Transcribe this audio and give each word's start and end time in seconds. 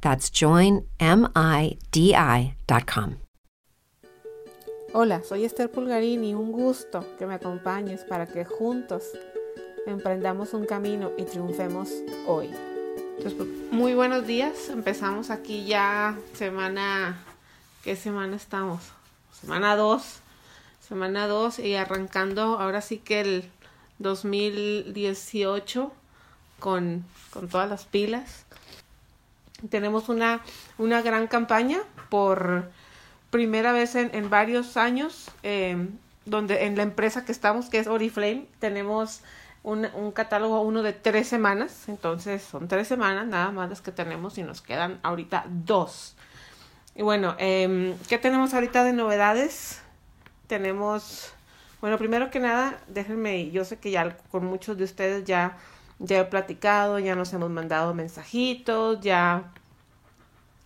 That's 0.00 0.30
joinmidi.com. 0.30 0.86
Hola, 4.92 5.22
soy 5.22 5.44
Esther 5.44 5.70
Pulgarini. 5.70 6.34
Un 6.34 6.50
gusto 6.50 7.04
que 7.18 7.24
me 7.26 7.34
acompañes 7.34 8.02
para 8.02 8.26
que 8.26 8.44
juntos 8.44 9.04
emprendamos 9.86 10.52
un 10.52 10.66
camino 10.66 11.12
y 11.16 11.22
triunfemos 11.24 11.90
hoy. 12.26 12.50
Pues, 13.22 13.34
muy 13.70 13.94
buenos 13.94 14.26
días. 14.26 14.68
Empezamos 14.68 15.30
aquí 15.30 15.64
ya 15.64 16.18
semana. 16.34 17.22
¿Qué 17.84 17.94
semana 17.94 18.34
estamos? 18.36 18.82
Semana 19.40 19.76
2. 19.76 20.02
Semana 20.80 21.28
2 21.28 21.60
y 21.60 21.76
arrancando 21.76 22.58
ahora 22.58 22.80
sí 22.80 22.98
que 22.98 23.20
el 23.20 23.50
2018 23.98 25.92
con, 26.58 27.04
con 27.30 27.48
todas 27.48 27.70
las 27.70 27.84
pilas. 27.84 28.46
Tenemos 29.68 30.08
una, 30.08 30.40
una 30.78 31.02
gran 31.02 31.26
campaña 31.26 31.78
por 32.08 32.70
primera 33.30 33.72
vez 33.72 33.94
en, 33.94 34.10
en 34.14 34.30
varios 34.30 34.76
años, 34.76 35.30
eh, 35.42 35.88
donde 36.24 36.66
en 36.66 36.76
la 36.76 36.82
empresa 36.82 37.24
que 37.24 37.32
estamos, 37.32 37.68
que 37.68 37.78
es 37.78 37.86
Oriflame, 37.86 38.46
tenemos 38.58 39.22
un, 39.62 39.86
un, 39.94 40.12
catálogo 40.12 40.62
uno 40.62 40.82
de 40.82 40.92
tres 40.92 41.28
semanas, 41.28 41.88
entonces 41.88 42.42
son 42.42 42.68
tres 42.68 42.88
semanas 42.88 43.26
nada 43.26 43.50
más 43.52 43.68
las 43.68 43.80
que 43.80 43.92
tenemos 43.92 44.38
y 44.38 44.42
nos 44.42 44.62
quedan 44.62 44.98
ahorita 45.02 45.44
dos. 45.48 46.16
Y 46.94 47.02
bueno, 47.02 47.36
eh, 47.38 47.94
¿qué 48.08 48.18
tenemos 48.18 48.52
ahorita 48.52 48.84
de 48.84 48.92
novedades? 48.92 49.80
Tenemos, 50.48 51.32
bueno, 51.80 51.98
primero 51.98 52.30
que 52.30 52.40
nada, 52.40 52.78
déjenme, 52.88 53.50
yo 53.50 53.64
sé 53.64 53.78
que 53.78 53.90
ya 53.90 54.16
con 54.30 54.44
muchos 54.44 54.76
de 54.76 54.84
ustedes 54.84 55.24
ya, 55.24 55.56
ya 56.00 56.20
he 56.20 56.24
platicado, 56.24 56.98
ya 56.98 57.14
nos 57.14 57.32
hemos 57.32 57.50
mandado 57.50 57.94
mensajitos, 57.94 59.00
ya, 59.00 59.52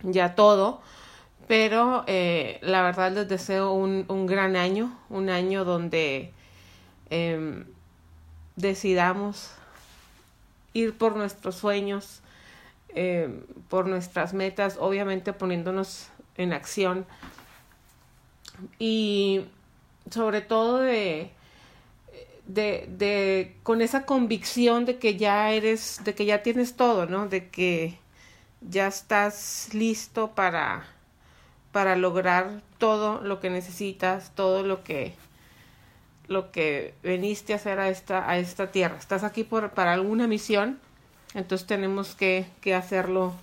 ya 0.01 0.33
todo. 0.33 0.81
Pero 1.47 2.03
eh, 2.07 2.57
la 2.63 2.81
verdad 2.81 3.11
les 3.11 3.27
deseo 3.27 3.71
un, 3.73 4.05
un, 4.07 4.25
gran 4.25 4.55
año, 4.55 4.97
un 5.09 5.29
año 5.29 5.63
donde 5.63 6.33
eh, 7.11 7.63
decidamos 8.55 9.51
ir 10.73 10.97
por 10.97 11.15
nuestros 11.15 11.55
sueños, 11.55 12.21
eh, 12.89 13.43
por 13.69 13.87
nuestras 13.87 14.33
metas, 14.33 14.77
obviamente 14.79 15.33
poniéndonos 15.33 16.07
en 16.37 16.53
acción. 16.53 17.05
Y 18.79 19.45
sobre 20.09 20.41
todo 20.41 20.79
de, 20.79 21.31
de, 22.47 22.87
de 22.89 23.57
con 23.63 23.81
esa 23.81 24.05
convicción 24.05 24.85
de 24.85 24.97
que 24.97 25.17
ya 25.17 25.51
eres, 25.51 26.01
de 26.03 26.15
que 26.15 26.25
ya 26.25 26.43
tienes 26.43 26.75
todo, 26.75 27.05
¿no? 27.05 27.27
De 27.27 27.49
que 27.49 27.99
ya 28.61 28.87
estás 28.87 29.69
listo 29.73 30.31
para 30.35 30.85
para 31.71 31.95
lograr 31.97 32.61
todo 32.77 33.21
lo 33.21 33.39
que 33.41 33.49
necesitas, 33.49 34.33
todo 34.35 34.63
lo 34.63 34.83
que 34.83 35.13
lo 36.27 36.51
que 36.51 36.93
veniste 37.03 37.53
a 37.53 37.57
hacer 37.57 37.79
a 37.79 37.89
esta 37.89 38.29
a 38.29 38.37
esta 38.37 38.71
tierra. 38.71 38.97
Estás 38.97 39.23
aquí 39.23 39.43
por 39.43 39.71
para 39.71 39.93
alguna 39.93 40.27
misión, 40.27 40.79
entonces 41.33 41.67
tenemos 41.67 42.15
que, 42.15 42.47
que 42.61 42.73
hacerlo 42.73 43.33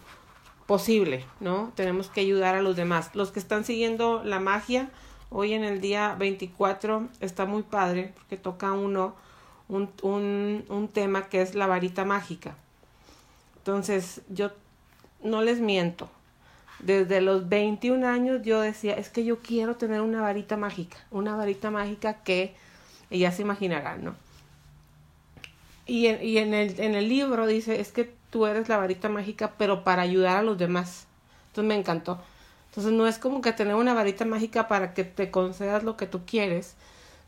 posible, 0.66 1.24
¿no? 1.41 1.72
Tenemos 1.76 2.08
que 2.08 2.22
ayudar 2.22 2.54
a 2.54 2.62
los 2.62 2.76
demás. 2.76 3.10
Los 3.14 3.30
que 3.30 3.38
están 3.38 3.64
siguiendo 3.64 4.22
la 4.24 4.41
magia, 4.41 4.88
hoy 5.32 5.53
en 5.54 5.65
el 5.65 5.81
día 5.81 6.15
24 6.19 7.09
está 7.20 7.47
muy 7.47 7.62
padre 7.62 8.12
porque 8.15 8.37
toca 8.37 8.72
uno 8.72 9.15
un, 9.69 9.91
un, 10.03 10.65
un 10.69 10.88
tema 10.88 11.28
que 11.28 11.43
es 11.43 11.54
la 11.54 11.66
varita 11.66 12.04
mágica. 12.04 12.54
Entonces, 13.56 14.22
yo 14.28 14.50
no 15.22 15.42
les 15.42 15.60
miento, 15.60 16.10
desde 16.82 17.21
los 17.21 17.48
21 17.48 18.06
años 18.06 18.42
yo 18.42 18.60
decía, 18.60 18.94
es 18.94 19.09
que 19.09 19.25
yo 19.25 19.38
quiero 19.38 19.76
tener 19.76 20.00
una 20.00 20.21
varita 20.21 20.56
mágica, 20.56 20.97
una 21.10 21.37
varita 21.37 21.71
mágica 21.71 22.22
que, 22.22 22.54
ya 23.10 23.31
se 23.31 23.42
imaginarán, 23.42 24.04
¿no? 24.04 24.16
Y, 25.87 26.06
en, 26.06 26.25
y 26.26 26.38
en, 26.38 26.54
el, 26.54 26.81
en 26.81 26.94
el 26.94 27.09
libro 27.09 27.47
dice, 27.47 27.81
es 27.81 27.92
que 27.92 28.12
tú 28.31 28.47
eres 28.47 28.69
la 28.69 28.78
varita 28.78 29.09
mágica, 29.09 29.53
pero 29.59 29.84
para 29.84 30.03
ayudar 30.03 30.38
a 30.38 30.42
los 30.42 30.59
demás. 30.59 31.06
Entonces 31.48 31.69
me 31.69 31.78
encantó. 31.78 32.21
Entonces 32.72 32.94
no 32.94 33.06
es 33.06 33.19
como 33.19 33.43
que 33.43 33.53
tener 33.53 33.75
una 33.75 33.93
varita 33.93 34.25
mágica 34.25 34.66
para 34.66 34.94
que 34.94 35.05
te 35.05 35.31
concedas 35.31 35.83
lo 35.83 35.99
que 35.99 36.06
tú 36.06 36.22
quieres, 36.25 36.75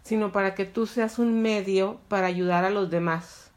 sino 0.02 0.32
para 0.32 0.54
que 0.54 0.64
tú 0.64 0.86
seas 0.86 1.18
un 1.18 1.42
medio 1.42 2.00
para 2.08 2.28
ayudar 2.28 2.64
a 2.64 2.70
los 2.70 2.88
demás. 2.88 3.50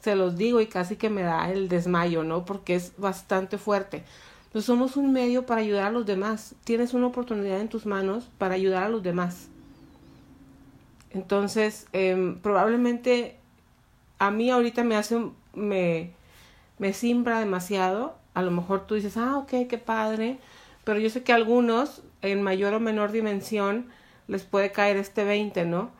Se 0.00 0.16
los 0.16 0.36
digo 0.36 0.60
y 0.60 0.66
casi 0.66 0.96
que 0.96 1.10
me 1.10 1.22
da 1.22 1.48
el 1.52 1.68
desmayo, 1.68 2.24
¿no? 2.24 2.44
Porque 2.44 2.74
es 2.74 2.94
bastante 2.98 3.56
fuerte. 3.56 4.02
Pues 4.50 4.64
somos 4.64 4.96
un 4.96 5.12
medio 5.12 5.46
para 5.46 5.60
ayudar 5.60 5.84
a 5.84 5.90
los 5.92 6.06
demás. 6.06 6.56
Tienes 6.64 6.92
una 6.92 7.06
oportunidad 7.06 7.60
en 7.60 7.68
tus 7.68 7.86
manos 7.86 8.28
para 8.36 8.56
ayudar 8.56 8.82
a 8.82 8.88
los 8.88 9.04
demás. 9.04 9.46
Entonces, 11.10 11.86
eh, 11.92 12.36
probablemente 12.42 13.36
a 14.18 14.32
mí 14.32 14.50
ahorita 14.50 14.82
me 14.82 14.96
hace, 14.96 15.24
me, 15.54 16.10
me 16.78 16.92
simbra 16.92 17.38
demasiado. 17.38 18.16
A 18.34 18.42
lo 18.42 18.50
mejor 18.50 18.88
tú 18.88 18.96
dices, 18.96 19.16
ah, 19.16 19.38
ok, 19.38 19.68
qué 19.68 19.78
padre. 19.78 20.40
Pero 20.84 20.98
yo 20.98 21.10
sé 21.10 21.22
que 21.22 21.32
a 21.32 21.36
algunos, 21.36 22.02
en 22.22 22.42
mayor 22.42 22.74
o 22.74 22.80
menor 22.80 23.12
dimensión, 23.12 23.86
les 24.28 24.42
puede 24.42 24.72
caer 24.72 24.96
este 24.96 25.24
20, 25.24 25.64
¿no? 25.64 25.90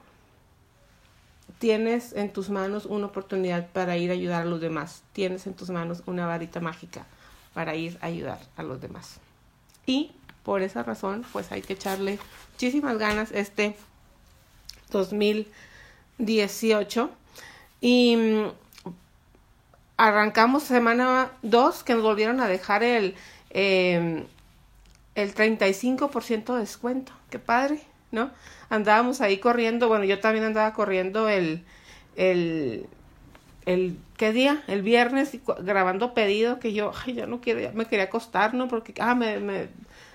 Tienes 1.59 2.13
en 2.15 2.33
tus 2.33 2.51
manos 2.51 2.87
una 2.87 3.07
oportunidad 3.07 3.69
para 3.69 3.97
ir 3.97 4.11
a 4.11 4.15
ayudar 4.15 4.43
a 4.43 4.47
los 4.47 4.61
demás. 4.61 5.05
Tienes 5.13 5.47
en 5.47 5.55
tus 5.55 5.71
manos 5.71 6.03
una 6.07 6.27
varita 6.27 6.59
mágica 6.61 7.07
para 7.55 7.77
ir 7.77 7.97
a 8.01 8.07
ayudar 8.07 8.41
a 8.57 8.65
los 8.65 8.81
demás. 8.81 9.21
Y 9.87 10.11
por 10.43 10.63
esa 10.63 10.83
razón, 10.83 11.25
pues 11.33 11.53
hay 11.53 11.63
que 11.63 11.75
echarle 11.75 12.19
muchísimas 12.53 12.99
ganas 12.99 13.31
este 13.31 13.77
2018. 14.91 17.11
Y 17.81 18.17
mm, 18.17 18.47
arrancamos 19.97 20.65
semana 20.65 21.31
2 21.43 21.85
que 21.85 21.95
nos 21.95 22.03
volvieron 22.03 22.41
a 22.41 22.49
dejar 22.49 22.83
el, 22.83 23.15
eh, 23.51 24.27
el 25.15 25.35
35% 25.35 26.55
de 26.55 26.61
descuento. 26.61 27.13
Qué 27.31 27.39
padre, 27.39 27.83
¿no? 28.11 28.31
Andábamos 28.71 29.21
ahí 29.21 29.39
corriendo, 29.39 29.89
bueno, 29.89 30.05
yo 30.05 30.21
también 30.21 30.45
andaba 30.45 30.73
corriendo 30.73 31.29
el, 31.29 31.65
el 32.17 32.89
el 33.67 33.99
¿qué 34.17 34.33
día? 34.33 34.63
El 34.67 34.83
viernes 34.83 35.37
grabando 35.61 36.15
pedido 36.15 36.59
que 36.59 36.73
yo, 36.73 36.93
ay, 37.05 37.15
ya 37.15 37.27
no 37.27 37.41
quiero, 37.41 37.61
ya 37.61 37.73
me 37.73 37.87
quería 37.87 38.07
acostar, 38.07 38.55
¿no? 38.55 38.69
Porque, 38.69 38.95
ah, 39.01 39.15
me, 39.15 39.39
me, 39.39 39.69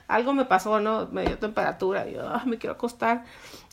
algo 0.07 0.33
me 0.33 0.45
pasó, 0.45 0.79
¿no? 0.79 1.07
Me 1.11 1.25
dio 1.25 1.38
temperatura, 1.38 2.07
yo, 2.07 2.27
ah, 2.27 2.43
me 2.45 2.57
quiero 2.57 2.73
acostar. 2.73 3.25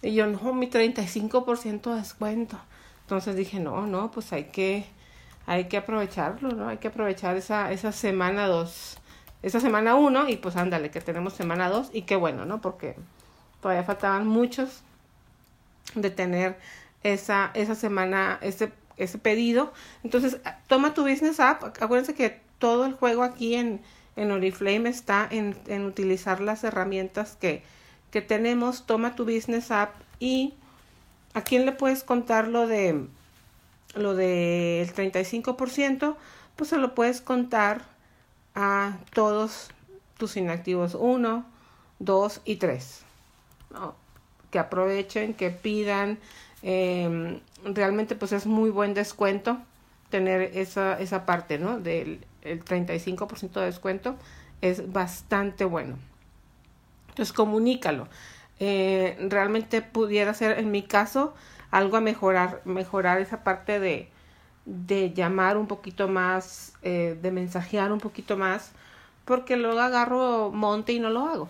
Y 0.03 0.15
yo, 0.15 0.27
no, 0.27 0.55
mi 0.55 0.69
35% 0.69 1.91
de 1.91 1.97
descuento. 1.97 2.59
Entonces 3.03 3.37
dije, 3.37 3.61
no, 3.61 3.87
no, 3.87 4.11
pues 4.11 4.33
hay 4.33 4.45
que, 4.45 4.87
hay 5.47 5.65
que 5.65 5.77
aprovecharlo, 5.77 6.51
¿no? 6.51 6.69
Hay 6.69 6.79
que 6.79 6.89
aprovechar 6.89 7.37
esa, 7.37 7.73
esa 7.73 7.93
semana 7.93 8.47
dos, 8.47 8.99
esa 9.45 9.61
semana 9.61 9.95
uno, 9.95 10.29
y 10.29 10.37
pues 10.37 10.57
ándale, 10.57 10.91
que 10.91 11.01
tenemos 11.01 11.35
semana 11.35 11.69
dos, 11.69 11.91
y 11.93 12.03
qué 12.03 12.17
bueno, 12.17 12.45
¿no? 12.45 12.61
Porque 12.61 12.97
todavía 13.61 13.85
faltaban 13.85 14.27
muchos 14.27 14.83
de 15.95 16.11
tener 16.11 16.59
esa, 17.03 17.51
esa 17.55 17.75
semana, 17.75 18.39
ese 18.41 18.73
ese 18.97 19.19
pedido. 19.19 19.73
Entonces, 20.03 20.39
toma 20.67 20.95
tu 20.95 21.03
business 21.03 21.41
app. 21.41 21.65
Acuérdense 21.65 22.15
que 22.15 22.41
todo 22.59 22.87
el 22.87 22.95
juego 22.95 23.23
aquí 23.23 23.55
en, 23.55 23.81
en 24.17 24.31
Oriflame 24.31 24.89
está 24.89 25.27
en, 25.31 25.57
en 25.67 25.85
utilizar 25.85 26.41
las 26.41 26.65
herramientas 26.65 27.37
que, 27.41 27.63
que 28.11 28.23
tenemos, 28.23 28.87
toma 28.87 29.15
tu 29.15 29.25
business 29.25 29.71
app 29.71 29.95
y 30.21 30.55
a 31.35 31.43
quién 31.43 31.67
le 31.67 31.73
puedes 31.73 32.05
contar 32.05 32.49
lo 32.49 32.67
de 32.67 33.07
lo 33.97 34.17
del 34.17 34.93
35%, 34.93 36.17
pues 36.57 36.71
se 36.71 36.79
lo 36.79 36.97
puedes 36.97 37.21
contar 37.21 37.83
a 38.55 38.99
todos 39.13 39.71
tus 40.19 40.37
inactivos 40.37 40.95
1, 40.95 41.45
2 41.99 42.41
y 42.45 42.57
3. 42.57 43.03
Que 44.51 44.59
aprovechen, 44.59 45.35
que 45.35 45.51
pidan. 45.51 46.19
Em, 46.63 47.41
realmente 47.65 48.15
pues 48.15 48.33
es 48.33 48.47
muy 48.47 48.71
buen 48.71 48.95
descuento 48.95 49.59
tener 50.11 50.57
esa, 50.57 50.99
esa 50.99 51.27
parte, 51.27 51.59
¿no? 51.59 51.79
Del 51.79 52.25
el 52.45 52.65
35% 52.65 53.61
de 53.61 53.67
descuento 53.67 54.17
es 54.61 54.93
bastante 54.93 55.65
bueno. 55.65 55.97
Entonces 57.09 57.33
comunícalo. 57.33 58.09
Eh, 58.61 59.17
realmente 59.29 59.83
pudiera 59.83 60.33
ser 60.35 60.59
en 60.59 60.71
mi 60.71 60.83
caso 60.83 61.35
algo 61.71 61.97
a 61.97 62.01
mejorar, 62.01 62.61
mejorar 62.65 63.21
esa 63.21 63.43
parte 63.43 63.81
de, 63.81 64.09
de 64.65 65.13
llamar 65.13 65.57
un 65.57 65.67
poquito 65.67 66.09
más, 66.09 66.73
eh, 66.83 67.19
de 67.21 67.31
mensajear 67.31 67.93
un 67.93 68.01
poquito 68.01 68.37
más, 68.37 68.73
porque 69.25 69.57
luego 69.57 69.81
agarro 69.81 70.51
monte 70.51 70.93
y 70.93 71.01
no 71.01 71.11
lo 71.11 71.27
hago. 71.27 71.49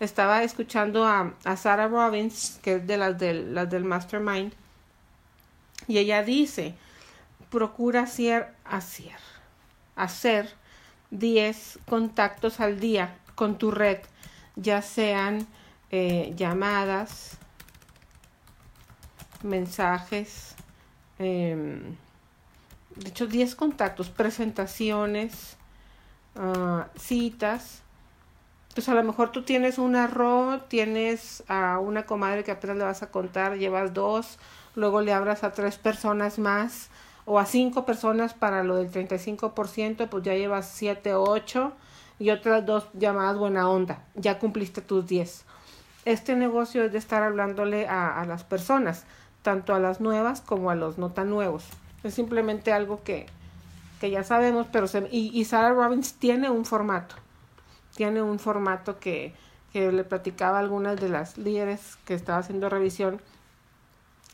Estaba 0.00 0.42
escuchando 0.42 1.04
a, 1.04 1.32
a 1.44 1.56
Sarah 1.56 1.88
Robbins, 1.88 2.58
que 2.62 2.76
es 2.76 2.86
de 2.86 2.96
las 2.96 3.18
del, 3.18 3.54
las 3.54 3.70
del 3.70 3.84
Mastermind, 3.84 4.52
y 5.86 5.98
ella 5.98 6.22
dice, 6.22 6.74
procura 7.50 8.02
hacer, 8.02 8.54
hacer, 8.64 9.16
hacer 9.96 10.52
10 11.10 11.78
contactos 11.86 12.60
al 12.60 12.80
día 12.80 13.16
con 13.34 13.58
tu 13.58 13.70
red, 13.70 13.98
ya 14.56 14.82
sean 14.82 15.46
eh, 15.90 16.32
llamadas, 16.36 17.38
mensajes, 19.42 20.56
em, 21.18 21.96
de 22.96 23.08
hecho 23.08 23.26
10 23.26 23.54
contactos, 23.54 24.10
presentaciones, 24.10 25.56
ah, 26.36 26.88
citas. 26.96 27.82
Pues 28.74 28.88
a 28.88 28.94
lo 28.94 29.04
mejor 29.04 29.30
tú 29.30 29.42
tienes 29.42 29.78
un 29.78 29.94
arroz, 29.94 30.68
tienes 30.68 31.44
a 31.46 31.78
una 31.78 32.06
comadre 32.06 32.42
que 32.42 32.50
apenas 32.50 32.76
le 32.76 32.84
vas 32.84 33.02
a 33.04 33.10
contar, 33.10 33.56
llevas 33.56 33.94
dos, 33.94 34.38
luego 34.74 35.00
le 35.00 35.12
abras 35.12 35.44
a 35.44 35.52
tres 35.52 35.78
personas 35.78 36.40
más 36.40 36.88
o 37.24 37.38
a 37.38 37.46
cinco 37.46 37.86
personas 37.86 38.34
para 38.34 38.64
lo 38.64 38.76
del 38.76 38.90
35%, 38.90 40.08
pues 40.08 40.24
ya 40.24 40.34
llevas 40.34 40.68
siete 40.68 41.14
o 41.14 41.22
ocho 41.22 41.72
y 42.18 42.30
otras 42.30 42.66
dos 42.66 42.88
llamadas 42.94 43.38
buena 43.38 43.68
onda, 43.68 44.02
ya 44.14 44.38
cumpliste 44.40 44.80
tus 44.80 45.06
10. 45.06 45.44
Este 46.04 46.36
negocio 46.36 46.82
es 46.84 46.92
de 46.92 46.98
estar 46.98 47.22
hablándole 47.22 47.86
a 47.86 48.24
las 48.26 48.44
personas, 48.44 49.04
tanto 49.44 49.76
a 49.76 49.78
las 49.78 50.00
nuevas 50.00 50.40
como 50.40 50.70
a 50.70 50.74
los 50.74 50.98
no 50.98 51.12
tan 51.12 51.30
nuevos. 51.30 51.68
Es 52.02 52.14
simplemente 52.14 52.72
algo 52.72 53.04
que, 53.04 53.26
que 54.00 54.10
ya 54.10 54.24
sabemos, 54.24 54.66
pero 54.72 54.88
se, 54.88 55.08
y, 55.12 55.30
y 55.32 55.44
Sarah 55.44 55.72
Robbins 55.72 56.14
tiene 56.14 56.50
un 56.50 56.64
formato 56.64 57.14
tiene 57.94 58.22
un 58.22 58.38
formato 58.38 58.98
que, 58.98 59.34
que 59.72 59.90
le 59.92 60.04
platicaba 60.04 60.58
a 60.58 60.60
algunas 60.60 61.00
de 61.00 61.08
las 61.08 61.38
líderes 61.38 61.96
que 62.04 62.14
estaba 62.14 62.38
haciendo 62.38 62.68
revisión. 62.68 63.20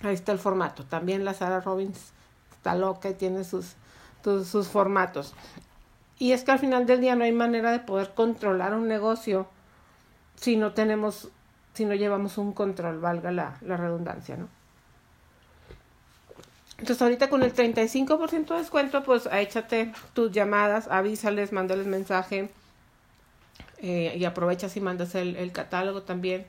Ahí 0.03 0.15
está 0.15 0.33
el 0.33 0.39
formato. 0.39 0.85
También 0.85 1.25
la 1.25 1.35
Sarah 1.35 1.61
Robbins 1.61 2.12
está 2.53 2.75
loca 2.75 3.11
y 3.11 3.15
tiene 3.15 3.45
sus, 3.45 3.77
sus, 4.23 4.69
formatos. 4.69 5.35
Y 6.19 6.33
es 6.33 6.45
que 6.45 6.53
al 6.53 6.59
final 6.59 6.87
del 6.87 7.01
día 7.01 7.17
no 7.17 7.25
hay 7.25 7.33
manera 7.33 7.71
de 7.73 7.81
poder 7.81 8.12
controlar 8.15 8.75
un 8.75 8.89
negocio 8.89 9.47
si 10.37 10.57
no 10.57 10.73
tenemos, 10.73 11.29
si 11.75 11.85
no 11.85 11.95
llevamos 11.95 12.39
un 12.39 12.53
control, 12.53 12.99
valga 12.99 13.31
la, 13.31 13.59
la 13.61 13.77
redundancia, 13.77 14.37
¿no? 14.37 14.49
Entonces 16.81 17.03
ahorita 17.03 17.29
con 17.29 17.43
el 17.43 17.55
35% 17.55 18.47
de 18.55 18.59
descuento, 18.59 19.05
pues 19.05 19.29
échate 19.31 19.93
tus 20.15 20.32
llamadas, 20.32 20.88
avísales, 20.88 21.53
mándales 21.53 21.87
mensaje, 21.87 22.49
eh, 23.82 24.15
y 24.17 24.25
aprovechas 24.25 24.77
y 24.77 24.81
mandas 24.81 25.15
el, 25.15 25.53
catálogo 25.53 26.03
también. 26.03 26.47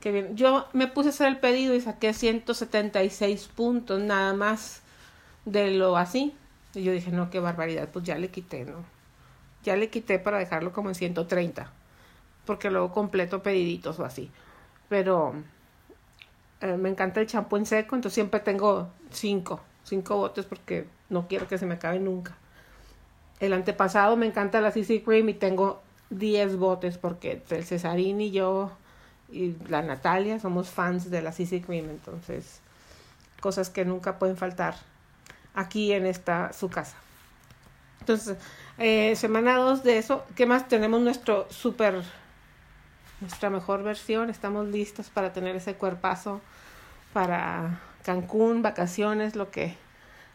Que 0.00 0.12
bien. 0.12 0.36
Yo 0.36 0.66
me 0.74 0.86
puse 0.86 1.08
a 1.08 1.12
hacer 1.12 1.28
el 1.28 1.38
pedido 1.38 1.74
y 1.74 1.80
saqué 1.80 2.12
176 2.12 3.48
puntos 3.48 4.00
nada 4.00 4.34
más 4.34 4.82
de 5.46 5.70
lo 5.70 5.96
así. 5.96 6.34
Y 6.74 6.82
yo 6.82 6.92
dije, 6.92 7.10
no, 7.10 7.30
qué 7.30 7.40
barbaridad, 7.40 7.88
pues 7.90 8.04
ya 8.04 8.18
le 8.18 8.28
quité, 8.28 8.66
¿no? 8.66 8.84
Ya 9.64 9.76
le 9.76 9.88
quité 9.88 10.18
para 10.18 10.38
dejarlo 10.38 10.72
como 10.72 10.90
en 10.90 10.94
130. 10.94 11.70
Porque 12.44 12.70
luego 12.70 12.92
completo 12.92 13.42
pediditos 13.42 13.98
o 13.98 14.04
así. 14.04 14.30
Pero 14.90 15.34
eh, 16.60 16.76
me 16.76 16.90
encanta 16.90 17.20
el 17.20 17.26
champú 17.26 17.56
en 17.56 17.64
seco, 17.64 17.94
entonces 17.96 18.14
siempre 18.14 18.40
tengo 18.40 18.90
cinco, 19.10 19.60
cinco 19.84 20.16
botes 20.16 20.44
porque 20.44 20.86
no 21.08 21.28
quiero 21.28 21.48
que 21.48 21.58
se 21.58 21.66
me 21.66 21.74
acabe 21.74 21.98
nunca. 21.98 22.36
El 23.40 23.52
antepasado 23.52 24.16
me 24.16 24.26
encanta 24.26 24.60
la 24.60 24.70
CC 24.70 25.02
Cream 25.02 25.28
y 25.30 25.34
tengo 25.34 25.82
10 26.10 26.56
botes 26.56 26.98
porque 26.98 27.42
el 27.50 27.64
Cesarín 27.64 28.20
y 28.20 28.30
yo 28.30 28.72
y 29.32 29.56
la 29.68 29.82
Natalia 29.82 30.38
somos 30.40 30.68
fans 30.68 31.10
de 31.10 31.22
la 31.22 31.32
CC 31.32 31.62
Cream, 31.62 31.88
entonces 31.88 32.60
cosas 33.40 33.70
que 33.70 33.84
nunca 33.84 34.18
pueden 34.18 34.36
faltar 34.36 34.76
aquí 35.54 35.92
en 35.92 36.06
esta 36.06 36.52
su 36.52 36.68
casa. 36.68 36.96
Entonces, 38.00 38.36
eh, 38.78 39.14
semana 39.16 39.56
2 39.56 39.82
de 39.82 39.98
eso, 39.98 40.24
¿qué 40.34 40.46
más? 40.46 40.68
Tenemos 40.68 41.00
nuestro 41.00 41.46
super, 41.50 42.02
nuestra 43.20 43.50
mejor 43.50 43.82
versión, 43.82 44.30
estamos 44.30 44.66
listos 44.68 45.10
para 45.10 45.32
tener 45.32 45.56
ese 45.56 45.74
cuerpazo 45.74 46.40
para 47.12 47.80
Cancún, 48.04 48.62
vacaciones, 48.62 49.36
lo 49.36 49.50
que 49.50 49.76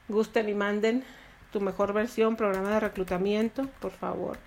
gusten 0.08 0.50
y 0.50 0.54
manden. 0.54 1.04
Tu 1.52 1.62
mejor 1.62 1.94
versión, 1.94 2.36
programa 2.36 2.72
de 2.72 2.80
reclutamiento, 2.82 3.68
por 3.80 3.92
favor. 3.92 4.38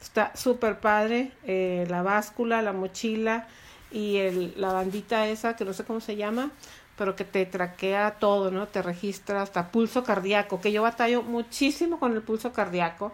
Está 0.00 0.34
súper 0.34 0.80
padre. 0.80 1.32
Eh, 1.44 1.86
la 1.88 2.02
báscula, 2.02 2.62
la 2.62 2.72
mochila 2.72 3.46
y 3.92 4.16
el, 4.16 4.54
la 4.56 4.72
bandita 4.72 5.28
esa, 5.28 5.54
que 5.54 5.64
no 5.64 5.72
sé 5.72 5.84
cómo 5.84 6.00
se 6.00 6.16
llama, 6.16 6.50
pero 6.96 7.14
que 7.14 7.24
te 7.24 7.46
traquea 7.46 8.16
todo, 8.18 8.50
¿no? 8.50 8.66
Te 8.68 8.82
registra 8.82 9.42
hasta 9.42 9.70
pulso 9.70 10.02
cardíaco, 10.02 10.60
que 10.60 10.72
yo 10.72 10.82
batallo 10.82 11.22
muchísimo 11.22 11.98
con 12.00 12.12
el 12.14 12.22
pulso 12.22 12.52
cardíaco. 12.52 13.12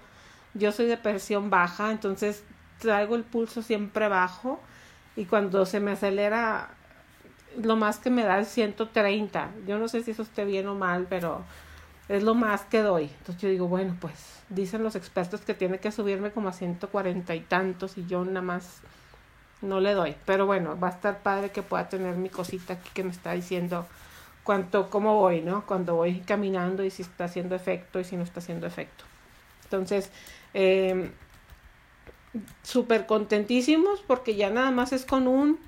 Yo 0.55 0.73
soy 0.73 0.87
de 0.87 0.97
presión 0.97 1.51
baja, 1.51 1.91
entonces 1.91 2.43
traigo 2.79 3.17
el 3.17 3.25
pulso 3.25 3.63
siempre 3.63 4.09
bajo 4.09 4.61
y 5.17 5.25
cuando 5.25 5.67
se 5.67 5.81
me 5.81 5.93
acelera, 5.93 6.71
lo 7.57 7.77
más 7.77 7.99
que 7.99 8.11
me 8.11 8.25
da 8.25 8.39
es 8.41 8.49
130. 8.49 9.51
Yo 9.67 9.79
no 9.79 9.89
sé 9.89 10.03
si 10.03 10.13
eso 10.13 10.23
esté 10.23 10.45
bien 10.45 10.67
o 10.67 10.75
mal, 10.75 11.07
pero 11.09 11.45
es 12.09 12.23
lo 12.23 12.35
más 12.35 12.63
que 12.63 12.83
doy. 12.83 13.05
Entonces 13.05 13.43
yo 13.43 13.49
digo, 13.49 13.69
bueno, 13.69 13.97
pues 14.01 14.43
dicen 14.49 14.83
los 14.83 14.97
expertos 14.97 15.41
que 15.43 15.55
tiene 15.55 15.79
que 15.79 15.93
subirme 15.93 16.31
como 16.31 16.49
a 16.49 16.53
140 16.53 17.35
y 17.35 17.41
tantos 17.41 17.99
y 17.99 18.07
yo 18.07 18.25
nada 18.25 18.43
más 18.43 18.81
no 19.61 19.81
le 19.81 19.93
doy. 19.93 20.17
Pero 20.25 20.47
bueno, 20.47 20.79
va 20.79 20.89
a 20.89 20.93
estar 20.93 21.23
padre 21.23 21.51
que 21.51 21.63
pueda 21.63 21.89
tener 21.89 22.17
mi 22.17 22.29
cosita 22.29 22.75
aquí 22.75 22.91
que 22.95 23.05
me 23.05 23.11
está 23.11 23.33
diciendo 23.33 23.87
cuánto, 24.45 24.89
cómo 24.89 25.17
voy, 25.17 25.43
¿no? 25.43 25.67
Cuando 25.67 25.97
voy 25.97 26.21
caminando 26.21 26.85
y 26.85 26.91
si 26.91 27.03
está 27.03 27.25
haciendo 27.25 27.55
efecto 27.55 28.01
y 28.01 28.05
si 28.05 28.17
no 28.17 28.23
está 28.23 28.41
haciendo 28.41 28.67
efecto. 28.67 29.05
Entonces, 29.65 30.11
eh, 30.55 31.11
súper 32.63 33.07
contentísimos 33.07 34.01
porque 34.07 34.37
ya 34.37 34.51
nada 34.51 34.71
más 34.71 34.93
es 34.93 35.05
con 35.05 35.27
un 35.27 35.59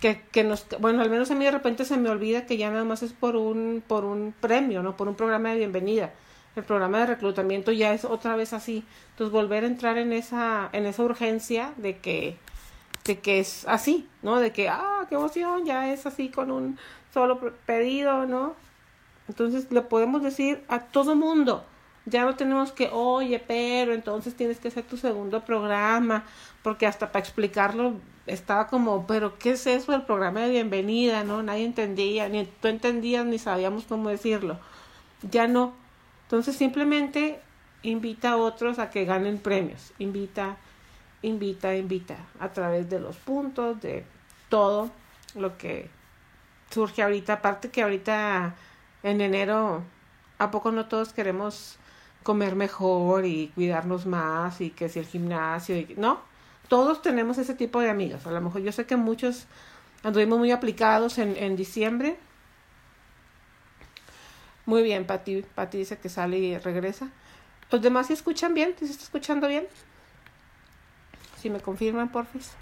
que, 0.00 0.22
que 0.32 0.44
nos, 0.44 0.66
bueno, 0.80 1.02
al 1.02 1.10
menos 1.10 1.30
a 1.30 1.34
mí 1.34 1.44
de 1.44 1.50
repente 1.50 1.84
se 1.84 1.96
me 1.96 2.08
olvida 2.08 2.46
que 2.46 2.56
ya 2.56 2.70
nada 2.70 2.84
más 2.84 3.02
es 3.02 3.12
por 3.12 3.36
un, 3.36 3.82
por 3.86 4.04
un 4.04 4.34
premio, 4.40 4.82
¿no? 4.82 4.96
Por 4.96 5.08
un 5.08 5.14
programa 5.14 5.50
de 5.50 5.58
bienvenida. 5.58 6.12
El 6.56 6.64
programa 6.64 6.98
de 7.00 7.06
reclutamiento 7.06 7.70
ya 7.70 7.92
es 7.92 8.04
otra 8.04 8.34
vez 8.34 8.52
así. 8.52 8.84
Entonces 9.10 9.32
volver 9.32 9.64
a 9.64 9.66
entrar 9.66 9.98
en 9.98 10.12
esa, 10.12 10.70
en 10.72 10.86
esa 10.86 11.02
urgencia 11.02 11.74
de 11.76 11.98
que, 11.98 12.36
de 13.04 13.20
que 13.20 13.40
es 13.40 13.68
así, 13.68 14.08
¿no? 14.22 14.40
De 14.40 14.52
que, 14.52 14.68
ah, 14.68 15.06
qué 15.08 15.14
emoción, 15.16 15.66
ya 15.66 15.92
es 15.92 16.06
así 16.06 16.30
con 16.30 16.50
un 16.50 16.78
solo 17.12 17.38
pedido, 17.66 18.26
¿no? 18.26 18.54
Entonces 19.28 19.70
le 19.70 19.82
podemos 19.82 20.22
decir 20.22 20.64
a 20.68 20.80
todo 20.80 21.14
mundo, 21.14 21.64
ya 22.06 22.24
no 22.24 22.34
tenemos 22.34 22.72
que, 22.72 22.88
oye, 22.92 23.38
pero 23.46 23.92
entonces 23.92 24.34
tienes 24.34 24.58
que 24.58 24.68
hacer 24.68 24.84
tu 24.84 24.96
segundo 24.96 25.44
programa, 25.44 26.24
porque 26.62 26.86
hasta 26.86 27.12
para 27.12 27.24
explicarlo 27.24 27.94
estaba 28.26 28.66
como, 28.66 29.06
pero 29.06 29.38
¿qué 29.38 29.52
es 29.52 29.66
eso 29.66 29.92
del 29.92 30.02
programa 30.02 30.40
de 30.40 30.50
bienvenida? 30.50 31.24
¿No? 31.24 31.42
Nadie 31.42 31.64
entendía, 31.64 32.28
ni 32.28 32.44
tú 32.44 32.68
entendías, 32.68 33.24
ni 33.26 33.38
sabíamos 33.38 33.84
cómo 33.84 34.08
decirlo. 34.08 34.58
Ya 35.22 35.46
no. 35.46 35.72
Entonces 36.24 36.56
simplemente 36.56 37.40
invita 37.82 38.32
a 38.32 38.36
otros 38.36 38.78
a 38.78 38.90
que 38.90 39.04
ganen 39.04 39.38
premios. 39.38 39.92
Invita, 39.98 40.56
invita, 41.22 41.74
invita 41.74 42.16
a 42.38 42.50
través 42.52 42.88
de 42.88 43.00
los 43.00 43.16
puntos, 43.16 43.80
de 43.80 44.04
todo 44.48 44.90
lo 45.34 45.56
que 45.58 45.90
surge 46.70 47.02
ahorita. 47.02 47.34
Aparte 47.34 47.70
que 47.70 47.82
ahorita 47.82 48.54
en 49.02 49.20
enero, 49.20 49.82
¿a 50.38 50.50
poco 50.50 50.72
no 50.72 50.86
todos 50.86 51.12
queremos 51.12 51.78
comer 52.22 52.54
mejor 52.54 53.24
y 53.24 53.48
cuidarnos 53.54 54.06
más 54.06 54.60
y 54.60 54.70
que 54.70 54.88
si 54.88 54.98
el 54.98 55.06
gimnasio 55.06 55.76
y 55.76 55.94
no? 55.96 56.29
Todos 56.70 57.02
tenemos 57.02 57.36
ese 57.36 57.54
tipo 57.54 57.80
de 57.80 57.90
amigas. 57.90 58.28
A 58.28 58.30
lo 58.30 58.40
mejor 58.40 58.62
yo 58.62 58.70
sé 58.70 58.86
que 58.86 58.94
muchos 58.94 59.46
anduvimos 60.04 60.38
muy 60.38 60.52
aplicados 60.52 61.18
en, 61.18 61.36
en 61.36 61.56
diciembre. 61.56 62.16
Muy 64.66 64.84
bien, 64.84 65.04
Pati. 65.04 65.42
Pati 65.42 65.78
dice 65.78 65.98
que 65.98 66.08
sale 66.08 66.38
y 66.38 66.56
regresa. 66.58 67.08
¿Los 67.72 67.82
demás 67.82 68.06
sí 68.06 68.12
escuchan 68.12 68.54
bien? 68.54 68.76
¿Sí 68.78 68.86
se 68.86 68.92
está 68.92 69.02
escuchando 69.02 69.48
bien? 69.48 69.66
Si 71.42 71.50
me 71.50 71.58
confirman, 71.58 72.12
porfis. 72.12 72.52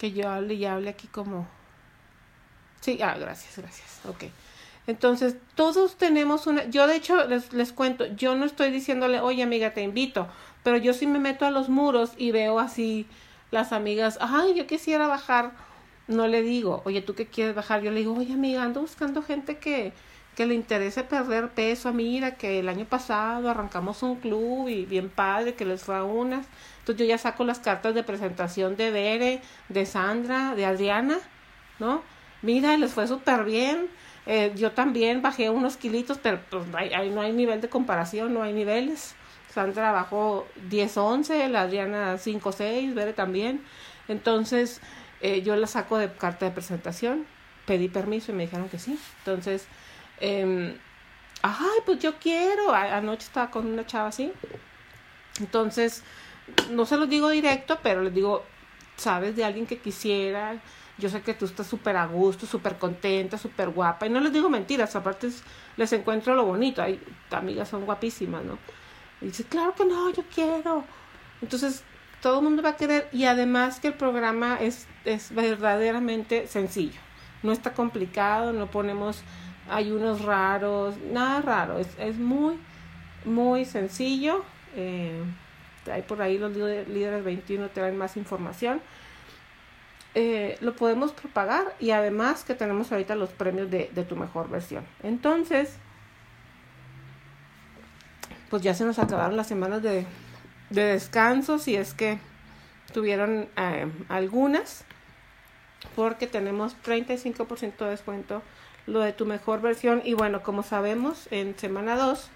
Que 0.00 0.10
yo 0.10 0.28
hable 0.28 0.54
y 0.54 0.64
hable 0.64 0.90
aquí 0.90 1.06
como... 1.06 1.46
Sí, 2.80 2.98
ah, 3.00 3.16
gracias, 3.16 3.58
gracias. 3.58 4.00
Ok. 4.06 4.24
Entonces, 4.88 5.36
todos 5.54 5.96
tenemos 5.96 6.48
una... 6.48 6.64
Yo 6.64 6.88
de 6.88 6.96
hecho 6.96 7.28
les, 7.28 7.52
les 7.52 7.72
cuento, 7.72 8.06
yo 8.06 8.34
no 8.34 8.44
estoy 8.44 8.72
diciéndole, 8.72 9.20
oye 9.20 9.44
amiga, 9.44 9.72
te 9.72 9.82
invito, 9.82 10.28
pero 10.66 10.78
yo 10.78 10.94
sí 10.94 11.06
me 11.06 11.20
meto 11.20 11.46
a 11.46 11.52
los 11.52 11.68
muros 11.68 12.10
y 12.16 12.32
veo 12.32 12.58
así 12.58 13.06
las 13.52 13.70
amigas, 13.70 14.18
ay, 14.20 14.52
yo 14.56 14.66
quisiera 14.66 15.06
bajar. 15.06 15.52
No 16.08 16.26
le 16.26 16.42
digo, 16.42 16.82
oye, 16.84 17.02
¿tú 17.02 17.14
qué 17.14 17.26
quieres 17.26 17.54
bajar? 17.54 17.82
Yo 17.82 17.92
le 17.92 18.00
digo, 18.00 18.16
oye 18.16 18.32
amiga, 18.32 18.64
ando 18.64 18.80
buscando 18.80 19.22
gente 19.22 19.58
que, 19.58 19.92
que 20.34 20.44
le 20.44 20.56
interese 20.56 21.04
perder 21.04 21.50
peso. 21.50 21.92
Mira, 21.92 22.32
que 22.34 22.58
el 22.58 22.68
año 22.68 22.84
pasado 22.84 23.48
arrancamos 23.48 24.02
un 24.02 24.16
club 24.16 24.66
y 24.66 24.86
bien 24.86 25.08
padre, 25.08 25.54
que 25.54 25.64
les 25.64 25.88
unas. 25.88 26.44
Entonces 26.80 26.96
yo 26.96 27.04
ya 27.04 27.18
saco 27.18 27.44
las 27.44 27.60
cartas 27.60 27.94
de 27.94 28.02
presentación 28.02 28.74
de 28.74 28.90
Bere, 28.90 29.42
de 29.68 29.86
Sandra, 29.86 30.56
de 30.56 30.66
Adriana, 30.66 31.18
¿no? 31.78 32.02
Mira, 32.42 32.76
les 32.76 32.92
fue 32.92 33.06
súper 33.06 33.44
bien 33.44 33.88
eh, 34.26 34.52
yo 34.56 34.72
también 34.72 35.22
bajé 35.22 35.50
unos 35.50 35.76
kilitos, 35.76 36.18
pero 36.18 36.40
pues 36.50 36.64
ahí, 36.74 37.10
no 37.10 37.20
hay 37.20 37.32
nivel 37.32 37.60
de 37.60 37.68
comparación, 37.68 38.34
no 38.34 38.42
hay 38.42 38.52
niveles. 38.52 39.14
Sandra 39.56 39.90
bajó 39.90 40.46
10, 40.68 40.98
11, 40.98 41.48
la 41.48 41.62
Adriana 41.62 42.18
5, 42.18 42.52
6, 42.52 42.94
Bere 42.94 43.14
también. 43.14 43.62
Entonces, 44.06 44.82
eh, 45.22 45.40
yo 45.40 45.56
la 45.56 45.66
saco 45.66 45.96
de 45.96 46.12
carta 46.12 46.44
de 46.44 46.52
presentación, 46.52 47.26
pedí 47.64 47.88
permiso 47.88 48.32
y 48.32 48.34
me 48.34 48.42
dijeron 48.42 48.68
que 48.68 48.78
sí. 48.78 48.98
Entonces, 49.20 49.66
eh, 50.20 50.76
ay, 51.40 51.78
pues 51.86 52.00
yo 52.00 52.16
quiero. 52.18 52.74
anoche 52.74 53.24
estaba 53.24 53.50
con 53.50 53.66
una 53.66 53.86
chava 53.86 54.08
así. 54.08 54.30
Entonces, 55.40 56.02
no 56.70 56.84
se 56.84 56.98
los 56.98 57.08
digo 57.08 57.30
directo, 57.30 57.78
pero 57.82 58.02
les 58.02 58.12
digo, 58.12 58.44
¿sabes 58.96 59.36
de 59.36 59.44
alguien 59.46 59.66
que 59.66 59.78
quisiera? 59.78 60.60
yo 60.98 61.10
sé 61.10 61.20
que 61.20 61.34
tú 61.34 61.44
estás 61.44 61.66
súper 61.66 61.96
a 61.96 62.06
gusto, 62.06 62.46
súper 62.46 62.78
contenta, 62.78 63.36
súper 63.36 63.70
guapa. 63.70 64.06
Y 64.06 64.10
no 64.10 64.20
les 64.20 64.32
digo 64.32 64.48
mentiras, 64.48 64.96
aparte 64.96 65.28
les 65.76 65.92
encuentro 65.92 66.34
lo 66.34 66.44
bonito. 66.44 66.82
Hay 66.82 67.00
amigas 67.30 67.68
son 67.68 67.84
guapísimas, 67.84 68.44
¿no? 68.44 68.58
Y 69.20 69.26
dice, 69.26 69.44
claro 69.44 69.74
que 69.74 69.84
no, 69.84 70.10
yo 70.10 70.22
quiero. 70.34 70.84
Entonces, 71.42 71.82
todo 72.20 72.38
el 72.38 72.44
mundo 72.44 72.62
va 72.62 72.70
a 72.70 72.76
querer. 72.76 73.08
Y 73.12 73.24
además 73.24 73.80
que 73.80 73.88
el 73.88 73.94
programa 73.94 74.56
es, 74.60 74.86
es 75.04 75.34
verdaderamente 75.34 76.46
sencillo. 76.46 77.00
No 77.42 77.52
está 77.52 77.72
complicado, 77.72 78.52
no 78.52 78.66
ponemos 78.70 79.22
ayunos 79.70 80.22
raros, 80.22 80.96
nada 81.12 81.40
raro. 81.40 81.78
Es, 81.78 81.88
es 81.98 82.16
muy, 82.18 82.58
muy 83.24 83.64
sencillo. 83.64 84.44
Eh, 84.74 85.22
hay 85.90 86.02
por 86.02 86.20
ahí 86.22 86.38
los 86.38 86.52
líderes 86.52 87.24
21 87.24 87.68
te 87.68 87.80
dan 87.80 87.96
más 87.96 88.16
información. 88.16 88.80
Eh, 90.14 90.56
lo 90.60 90.74
podemos 90.74 91.12
propagar 91.12 91.74
y 91.78 91.90
además 91.90 92.42
que 92.42 92.54
tenemos 92.54 92.90
ahorita 92.90 93.14
los 93.16 93.30
premios 93.30 93.70
de, 93.70 93.84
tu 94.08 94.16
mejor 94.16 94.48
versión. 94.48 94.84
Entonces, 95.02 95.76
pues 98.50 98.62
ya 98.62 98.74
se 98.74 98.84
nos 98.84 98.98
acabaron 98.98 99.36
las 99.36 99.46
semanas 99.46 99.82
de, 99.82 100.06
descanso, 100.70 101.58
si 101.58 101.76
es 101.76 101.94
que 101.94 102.18
tuvieron 102.92 103.48
eh, 103.56 103.90
algunas, 104.08 104.84
porque 105.94 106.26
tenemos 106.26 106.76
35% 106.84 107.76
de 107.78 107.90
descuento 107.90 108.42
lo 108.86 109.00
de 109.00 109.12
tu 109.12 109.26
mejor 109.26 109.60
versión 109.60 110.02
y 110.04 110.14
bueno, 110.14 110.42
como 110.42 110.62
sabemos, 110.62 111.28
en 111.30 111.58
semana 111.58 111.96
2, 111.96 112.28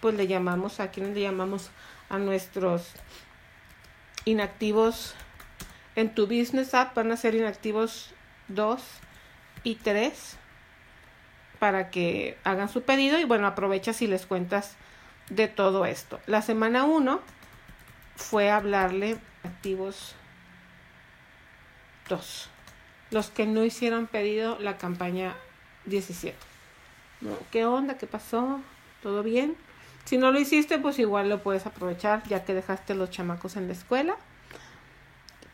pues 0.00 0.14
le 0.14 0.26
llamamos 0.26 0.80
a 0.80 0.90
quienes 0.90 1.14
le 1.14 1.22
llamamos 1.22 1.70
a 2.08 2.18
nuestros 2.18 2.92
inactivos 4.24 5.14
en 5.96 6.14
tu 6.14 6.26
Business 6.26 6.74
App 6.74 6.94
van 6.94 7.12
a 7.12 7.16
ser 7.16 7.34
inactivos 7.34 8.14
2 8.48 8.82
y 9.64 9.74
3 9.76 10.36
para 11.58 11.90
que 11.90 12.38
hagan 12.44 12.68
su 12.68 12.82
pedido 12.82 13.18
y 13.18 13.24
bueno, 13.24 13.46
aprovecha 13.46 13.92
si 13.92 14.06
les 14.06 14.26
cuentas 14.26 14.76
de 15.30 15.48
todo 15.48 15.86
esto. 15.86 16.20
La 16.26 16.42
semana 16.42 16.84
1 16.84 17.20
fue 18.16 18.50
hablarle 18.50 19.18
activos 19.44 20.14
2. 22.08 22.48
Los 23.10 23.30
que 23.30 23.46
no 23.46 23.64
hicieron 23.64 24.06
pedido 24.06 24.58
la 24.58 24.76
campaña 24.76 25.34
17. 25.86 26.36
¿Qué 27.50 27.64
onda? 27.64 27.96
¿Qué 27.96 28.06
pasó? 28.06 28.60
¿Todo 29.02 29.22
bien? 29.22 29.56
Si 30.04 30.18
no 30.18 30.32
lo 30.32 30.40
hiciste, 30.40 30.78
pues 30.78 30.98
igual 30.98 31.28
lo 31.28 31.42
puedes 31.42 31.66
aprovechar 31.66 32.22
ya 32.28 32.44
que 32.44 32.54
dejaste 32.54 32.94
los 32.94 33.10
chamacos 33.10 33.56
en 33.56 33.66
la 33.66 33.72
escuela 33.72 34.16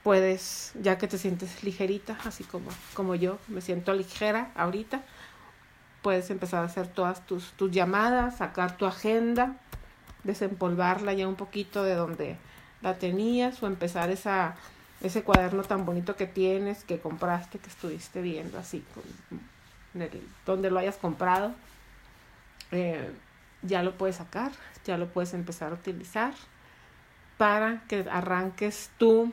puedes, 0.06 0.71
ya 0.80 0.99
que 0.99 1.09
te 1.09 1.18
sientes 1.18 1.64
ligerita, 1.64 2.16
así 2.25 2.45
como, 2.45 2.71
como 2.95 3.16
yo, 3.16 3.40
me 3.49 3.61
siento 3.61 3.92
ligera 3.92 4.52
ahorita, 4.54 5.02
puedes 6.06 6.30
empezar 6.30 6.62
a 6.62 6.66
hacer 6.66 6.86
todas 6.86 7.26
tus, 7.26 7.50
tus 7.54 7.72
llamadas, 7.72 8.36
sacar 8.36 8.76
tu 8.76 8.86
agenda, 8.86 9.56
desempolvarla 10.22 11.14
ya 11.14 11.26
un 11.26 11.34
poquito 11.34 11.82
de 11.82 11.96
donde 11.96 12.36
la 12.80 12.94
tenías 12.94 13.60
o 13.60 13.66
empezar 13.66 14.10
esa, 14.10 14.54
ese 15.00 15.25
cuaderno 15.25 15.64
tan 15.64 15.84
bonito 15.84 16.14
que 16.14 16.28
tienes, 16.28 16.84
que 16.84 17.00
compraste, 17.00 17.58
que 17.58 17.66
estuviste 17.66 18.22
viendo, 18.22 18.56
así, 18.56 18.84
donde 20.46 20.70
lo 20.70 20.78
hayas 20.78 20.94
comprado, 20.94 21.52
eh, 22.70 23.10
ya 23.62 23.82
lo 23.82 23.98
puedes 23.98 24.14
sacar, 24.14 24.52
ya 24.84 24.96
lo 24.98 25.08
puedes 25.08 25.34
empezar 25.34 25.72
a 25.72 25.75
utilizar 25.75 26.34
para 27.36 27.82
que 27.88 28.06
arranques 28.08 28.90
tú 28.96 29.32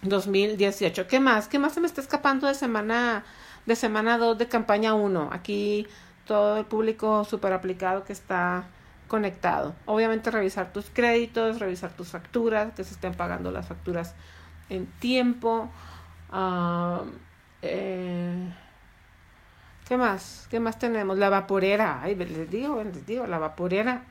2018. 0.00 1.06
¿Qué 1.06 1.20
más? 1.20 1.48
¿Qué 1.48 1.58
más 1.58 1.74
se 1.74 1.80
me 1.80 1.86
está 1.86 2.00
escapando 2.00 2.46
de 2.46 2.54
semana 2.54 3.26
de 3.66 3.76
semana 3.76 4.18
2 4.18 4.38
de 4.38 4.48
campaña 4.48 4.94
1? 4.94 5.30
Aquí 5.32 5.86
todo 6.24 6.58
el 6.58 6.64
público 6.64 7.24
súper 7.24 7.52
aplicado 7.52 8.04
que 8.04 8.12
está 8.12 8.68
conectado. 9.08 9.74
Obviamente 9.84 10.30
revisar 10.30 10.72
tus 10.72 10.90
créditos, 10.90 11.60
revisar 11.60 11.92
tus 11.92 12.08
facturas, 12.08 12.72
que 12.74 12.84
se 12.84 12.94
estén 12.94 13.14
pagando 13.14 13.50
las 13.50 13.66
facturas 13.66 14.14
en 14.68 14.86
tiempo. 14.86 15.70
Eh, 17.62 18.52
¿Qué 19.86 19.96
más? 19.96 20.48
¿Qué 20.50 20.60
más 20.60 20.78
tenemos? 20.78 21.16
La 21.18 21.30
vaporera. 21.30 22.00
Ay, 22.02 22.16
les 22.16 22.50
digo, 22.50 22.82
les 22.82 23.06
digo, 23.06 23.26
la 23.26 23.38
vaporera 23.38 24.02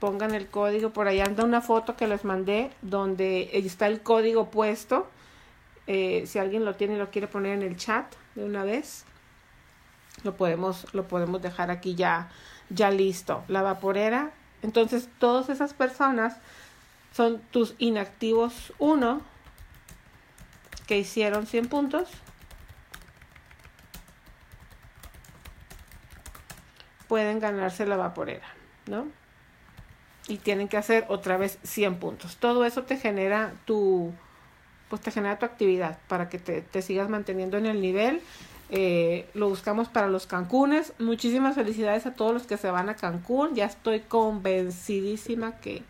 pongan 0.00 0.34
el 0.34 0.48
código. 0.48 0.90
Por 0.90 1.08
ahí 1.08 1.20
anda 1.20 1.44
una 1.44 1.60
foto 1.60 1.96
que 1.96 2.06
les 2.06 2.24
mandé 2.24 2.70
donde 2.82 3.50
está 3.52 3.86
el 3.86 4.00
código 4.02 4.50
puesto. 4.50 5.08
Eh, 5.86 6.24
si 6.26 6.38
alguien 6.38 6.64
lo 6.64 6.74
tiene 6.74 6.94
y 6.94 6.98
lo 6.98 7.10
quiere 7.10 7.28
poner 7.28 7.54
en 7.54 7.62
el 7.62 7.76
chat 7.76 8.06
de 8.38 8.44
una 8.44 8.64
vez, 8.64 9.04
lo 10.22 10.36
podemos, 10.36 10.86
lo 10.94 11.08
podemos 11.08 11.42
dejar 11.42 11.70
aquí 11.70 11.94
ya, 11.94 12.30
ya 12.70 12.90
listo. 12.90 13.44
La 13.48 13.62
vaporera. 13.62 14.30
Entonces, 14.62 15.08
todas 15.18 15.48
esas 15.48 15.74
personas 15.74 16.36
son 17.12 17.40
tus 17.50 17.74
inactivos 17.78 18.72
1 18.78 19.20
que 20.86 20.98
hicieron 20.98 21.46
100 21.46 21.68
puntos. 21.68 22.08
Pueden 27.08 27.40
ganarse 27.40 27.86
la 27.86 27.96
vaporera, 27.96 28.46
¿no? 28.86 29.06
y 30.28 30.36
tienen 30.36 30.68
que 30.68 30.76
hacer 30.76 31.06
otra 31.08 31.38
vez 31.38 31.58
100 31.64 31.96
puntos. 31.96 32.36
Todo 32.36 32.66
eso 32.66 32.82
te 32.82 32.98
genera 32.98 33.54
tu, 33.64 34.12
pues 34.88 35.02
te 35.02 35.10
genera 35.10 35.38
tu 35.38 35.44
actividad 35.46 35.98
para 36.08 36.28
que 36.28 36.38
te, 36.38 36.60
te 36.62 36.82
sigas 36.82 37.08
manteniendo 37.08 37.56
en 37.56 37.66
el 37.66 37.80
nivel. 37.80 38.20
Eh, 38.70 39.28
lo 39.34 39.48
buscamos 39.48 39.88
para 39.88 40.08
los 40.08 40.26
Cancunes. 40.26 40.92
Muchísimas 40.98 41.54
felicidades 41.54 42.06
a 42.06 42.14
todos 42.14 42.34
los 42.34 42.46
que 42.46 42.56
se 42.56 42.70
van 42.70 42.88
a 42.88 42.96
Cancún. 42.96 43.54
Ya 43.54 43.66
estoy 43.66 44.00
convencidísima 44.00 45.60
que 45.60 45.84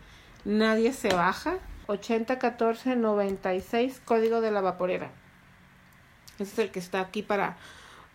nadie 0.45 0.93
se 0.93 1.09
baja. 1.09 1.55
801496, 1.87 4.01
código 4.05 4.41
de 4.41 4.51
la 4.51 4.61
vaporera. 4.61 5.09
Ese 6.35 6.53
es 6.53 6.59
el 6.59 6.69
que 6.71 6.77
está 6.79 7.01
aquí 7.01 7.23
para, 7.23 7.57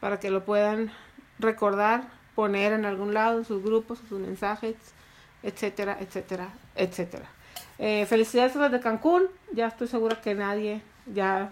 para 0.01 0.21
que 0.21 0.31
lo 0.31 0.45
puedan 0.45 0.93
recordar, 1.39 2.05
poner 2.35 2.73
en 2.73 2.85
algún 2.85 3.15
lado 3.15 3.39
en 3.39 3.45
sus 3.45 3.65
grupos, 3.65 4.01
sus 4.09 4.21
mensajes 4.21 4.77
etcétera, 5.45 5.99
etcétera, 6.01 6.49
etcétera. 6.75 7.27
Eh, 7.79 8.07
felicidades 8.07 8.57
a 8.57 8.61
los 8.61 8.73
de 8.73 8.81
Cancún. 8.81 9.25
Ya 9.53 9.69
estoy 9.69 9.89
segura 9.89 10.21
que 10.21 10.35
nadie, 10.35 10.83
ya 11.07 11.51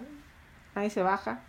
nadie 0.75 0.91
se 0.91 1.02
baja. 1.02 1.41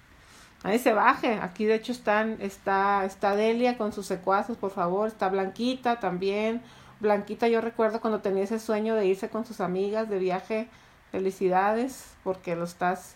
Nadie 0.63 0.80
se 0.80 0.94
baje. 0.94 1.39
Aquí 1.42 1.65
de 1.65 1.75
hecho 1.75 1.92
están, 1.92 2.38
está, 2.39 3.06
está 3.06 3.36
Delia 3.36 3.77
con 3.77 3.92
sus 3.94 4.06
secuaces, 4.06 4.58
por 4.58 4.72
favor. 4.72 5.08
Está 5.08 5.30
Blanquita 5.30 6.00
también. 6.00 6.62
Blanquita, 7.00 7.48
yo 7.48 7.60
recuerdo 7.62 8.00
cuando 8.00 8.22
tenía 8.22 8.44
ese 8.44 8.60
sueño 8.60 8.96
de 8.96 9.06
irse 9.06 9.30
con 9.30 9.46
sus 9.46 9.60
amigas 9.60 10.10
de 10.10 10.20
viaje 10.20 10.68
felicidades 11.12 12.15
porque 12.24 12.56
lo 12.56 12.63
estás, 12.63 13.15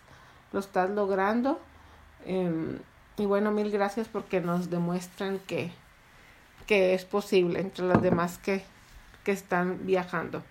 lo 0.53 0.59
estás 0.59 0.89
logrando. 0.91 1.59
Em, 2.25 2.79
y 3.17 3.25
bueno, 3.25 3.51
mil 3.51 3.71
gracias 3.71 4.07
porque 4.07 4.39
nos 4.39 4.69
demuestran 4.69 5.39
que, 5.39 5.71
que 6.67 6.93
es 6.93 7.05
posible 7.05 7.59
entre 7.59 7.85
las 7.85 8.01
demás 8.01 8.37
que, 8.37 8.63
que 9.23 9.31
están 9.31 9.85
viajando. 9.87 10.43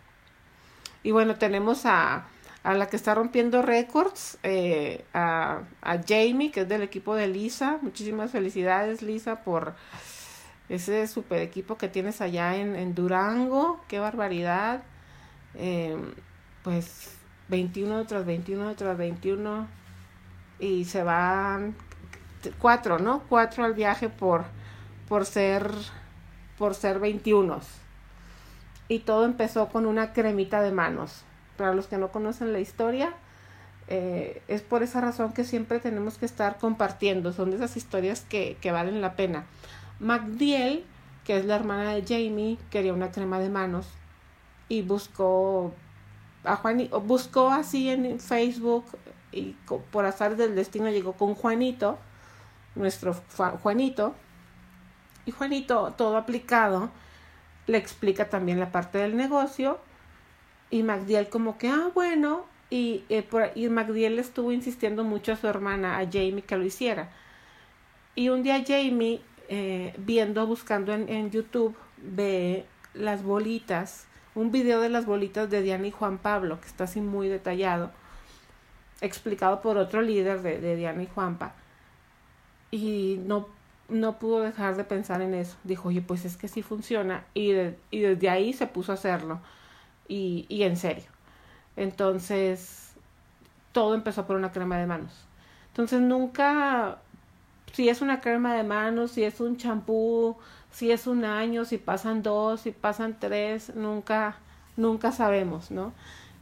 Y 1.06 1.12
bueno, 1.12 1.36
tenemos 1.36 1.86
a, 1.86 2.26
a 2.64 2.75
la 2.75 2.88
que 2.88 2.96
está 2.96 3.14
rompiendo 3.14 3.62
récords, 3.62 4.38
eh, 4.42 5.04
a, 5.14 5.60
a, 5.80 5.98
Jamie, 6.02 6.50
que 6.50 6.62
es 6.62 6.68
del 6.68 6.82
equipo 6.82 7.14
de 7.14 7.28
Lisa. 7.28 7.78
Muchísimas 7.80 8.32
felicidades, 8.32 9.02
Lisa, 9.02 9.44
por 9.44 9.76
ese 10.68 11.06
super 11.06 11.42
equipo 11.42 11.78
que 11.78 11.86
tienes 11.86 12.20
allá 12.20 12.56
en, 12.56 12.92
Durango. 12.96 13.80
Qué 13.86 14.00
barbaridad. 14.00 14.82
Eh, 15.54 15.96
pues 16.64 17.16
21 17.50 18.04
tras 18.06 18.26
21 18.26 18.75
tras 18.75 18.98
21 18.98 19.68
y 20.58 20.86
se 20.86 21.04
van 21.04 21.76
cuatro, 22.58 22.98
¿no? 22.98 23.22
Cuatro 23.28 23.64
al 23.64 23.75
viaje 23.75 24.08
por, 24.08 24.44
por 25.08 25.25
ser 25.25 25.70
por 26.58 26.75
ser 26.75 26.98
21. 26.98 27.60
Y 28.88 29.00
todo 29.00 29.25
empezó 29.25 29.69
con 29.69 29.87
una 29.87 30.12
cremita 30.12 30.62
de 30.62 30.73
manos. 30.73 31.23
Para 31.57 31.75
los 31.75 31.87
que 31.87 31.99
no 31.99 32.12
conocen 32.12 32.52
la 32.52 32.61
historia, 32.61 33.14
eh, 33.88 34.43
es 34.49 34.62
por 34.62 34.83
esa 34.83 35.00
razón 35.00 35.33
que 35.33 35.45
siempre 35.45 35.81
tenemos 35.81 36.19
que 36.19 36.26
estar 36.26 36.59
compartiendo. 36.59 37.33
Son 37.33 37.50
de 37.50 37.57
esas 37.57 37.76
historias 37.76 38.25
que, 38.28 38.57
que 38.61 38.73
valen 38.73 39.00
la 39.00 39.16
pena. 39.16 39.47
MacDiel, 39.99 40.85
que 41.25 41.38
es 41.38 41.45
la 41.45 41.57
hermana 41.57 41.95
de 41.95 42.02
Jamie, 42.02 42.59
quería 42.71 42.93
una 42.93 43.11
crema 43.11 43.38
de 43.38 43.49
manos 43.49 43.87
y 44.69 44.83
buscó 44.83 45.73
a 46.45 46.57
Juanito, 46.57 47.00
buscó 47.00 47.50
así 47.50 47.88
en 47.88 48.21
Facebook 48.21 48.85
y 49.33 49.57
por 49.90 50.07
azar 50.07 50.37
del 50.37 50.55
destino 50.55 50.88
llegó 50.90 51.12
con 51.12 51.35
Juanito, 51.35 51.99
nuestro 52.75 53.14
Juanito, 53.62 54.14
y 55.25 55.33
Juanito, 55.33 55.93
todo 55.97 56.16
aplicado, 56.16 56.90
le 57.66 57.78
explica 57.78 58.28
también 58.28 58.61
la 58.61 58.73
parte 58.73 58.99
del 58.99 59.16
negocio 59.16 59.78
y 60.70 60.82
Magdiel 60.82 61.28
como 61.28 61.58
que, 61.58 61.68
ah, 61.68 61.90
bueno, 61.94 62.44
y, 62.70 63.04
eh, 63.08 63.23
por, 63.23 63.50
y 63.54 63.68
Magdiel 63.68 64.18
estuvo 64.18 64.52
insistiendo 64.52 65.04
mucho 65.04 65.32
a 65.32 65.37
su 65.37 65.46
hermana, 65.46 65.99
a 65.99 66.04
Jamie, 66.04 66.42
que 66.42 66.56
lo 66.56 66.64
hiciera. 66.64 67.11
Y 68.14 68.28
un 68.30 68.42
día 68.42 68.64
Jamie, 68.66 69.20
eh, 69.49 69.94
viendo, 69.99 70.46
buscando 70.46 70.92
en, 70.92 71.08
en 71.08 71.30
YouTube, 71.30 71.76
ve 71.99 72.64
las 72.94 73.23
bolitas 73.23 74.06
un 74.37 74.52
video 74.52 74.80
de 74.80 74.90
las 74.90 75.06
bolitas 75.06 75.50
de 75.50 75.62
Diana 75.62 75.87
y 75.87 75.90
Juan 75.90 76.18
Pablo, 76.18 76.61
que 76.61 76.66
está 76.66 76.85
así 76.85 77.00
muy 77.00 77.28
detallado, 77.28 77.90
explicado 79.00 79.62
por 79.62 79.78
otro 79.78 80.02
líder 80.02 80.42
de, 80.42 80.61
de 80.61 80.76
Diana 80.76 81.02
y 81.02 81.06
Juanpa. 81.06 81.54
Y 82.70 83.18
no, 83.25 83.49
no 83.88 84.19
pudo 84.19 84.40
dejar 84.40 84.76
de 84.76 84.85
pensar 84.85 85.23
en 85.23 85.35
eso. 85.35 85.57
Dijo, 85.64 85.88
oye, 85.88 86.02
pues 86.02 86.25
es 86.25 86.37
que 86.37 86.49
sí 86.49 86.62
funciona. 86.62 87.25
Y, 87.35 87.52
y 87.90 88.00
desde 88.00 88.31
ahí 88.31 88.52
se 88.52 88.66
puso 88.66 88.93
a 88.93 88.97
hacerlo. 88.97 89.40
Y, 90.09 90.47
y 90.49 90.62
en 90.64 90.76
serio. 90.76 91.05
Entonces, 91.76 92.93
todo 93.73 93.95
empezó 93.95 94.26
por 94.26 94.37
una 94.37 94.52
crema 94.52 94.78
de 94.78 94.87
manos. 94.87 95.26
Entonces, 95.69 96.00
nunca, 96.00 96.99
si 97.73 97.88
es 97.88 98.00
una 98.00 98.21
crema 98.21 98.55
de 98.55 98.62
manos, 98.62 99.12
si 99.12 99.25
es 99.25 99.40
un 99.40 99.57
champú, 99.57 100.37
si 100.71 100.90
es 100.90 101.07
un 101.07 101.25
año, 101.25 101.64
si 101.64 101.78
pasan 101.78 102.23
dos, 102.23 102.62
si 102.62 102.73
pasan 102.73 103.19
tres, 103.19 103.75
nunca, 103.75 104.37
nunca 104.76 105.12
sabemos, 105.12 105.71
¿no? 105.71 105.93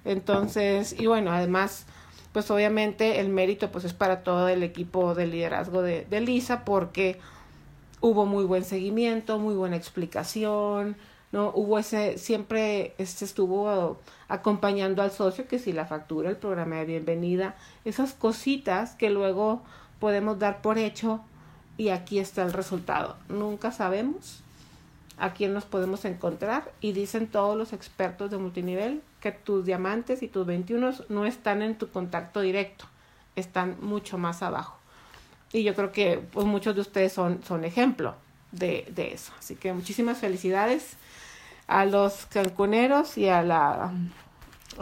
Entonces, 0.05 0.95
y 0.99 1.07
bueno, 1.07 1.33
además, 1.33 1.87
pues 2.33 2.51
obviamente 2.51 3.21
el 3.21 3.29
mérito 3.29 3.71
pues 3.71 3.85
es 3.85 3.95
para 3.95 4.23
todo 4.23 4.49
el 4.49 4.63
equipo 4.63 5.15
de 5.15 5.27
liderazgo 5.27 5.83
de, 5.83 6.05
de 6.05 6.21
Lisa 6.21 6.65
porque 6.65 7.21
hubo 8.05 8.27
muy 8.27 8.45
buen 8.45 8.65
seguimiento, 8.65 9.39
muy 9.39 9.55
buena 9.55 9.77
explicación, 9.77 10.95
¿no? 11.33 11.51
Hubo 11.55 11.79
ese, 11.79 12.19
siempre 12.19 12.95
este 12.99 13.25
estuvo 13.25 13.99
acompañando 14.29 15.01
al 15.01 15.11
socio 15.11 15.49
que 15.49 15.59
si 15.59 15.73
la 15.73 15.87
factura, 15.87 16.29
el 16.29 16.37
programa 16.37 16.77
de 16.77 16.85
bienvenida, 16.85 17.57
esas 17.87 18.13
cositas 18.13 18.95
que 18.95 19.09
luego 19.09 19.63
podemos 20.01 20.39
dar 20.39 20.61
por 20.61 20.77
hecho 20.77 21.23
y 21.79 21.89
aquí 21.89 22.19
está 22.19 22.43
el 22.43 22.53
resultado. 22.53 23.17
Nunca 23.31 23.73
sabemos 23.73 24.43
a 25.17 25.33
quién 25.33 25.55
nos 25.55 25.65
podemos 25.65 26.05
encontrar 26.05 26.73
y 26.83 26.93
dicen 26.93 27.27
todos 27.27 27.57
los 27.57 27.73
expertos 27.73 28.31
de 28.31 28.37
multinivel 28.37 29.01
que 29.21 29.33
tus 29.33 29.65
diamantes 29.65 30.23
y 30.23 30.29
tus 30.29 30.45
21 30.45 30.91
no 31.09 31.25
están 31.25 31.63
en 31.63 31.79
tu 31.79 31.89
contacto 31.89 32.43
directo, 32.43 32.85
están 33.35 33.79
mucho 33.81 34.19
más 34.19 34.43
abajo. 34.43 34.84
Y 35.55 35.63
yo 35.63 35.75
creo 35.75 35.93
que 35.93 36.21
pues, 36.33 36.47
muchos 36.47 36.75
de 36.75 36.83
ustedes 36.83 37.13
son, 37.13 37.43
son 37.45 37.65
ejemplo 37.65 38.15
de, 38.53 38.87
de 38.91 39.15
eso. 39.15 39.33
Así 39.39 39.55
que 39.55 39.73
muchísimas 39.73 40.19
felicidades 40.19 40.97
a 41.67 41.87
los 41.87 42.27
cancuneros 42.27 43.17
y 43.17 43.29
a 43.29 43.43
la 43.43 43.93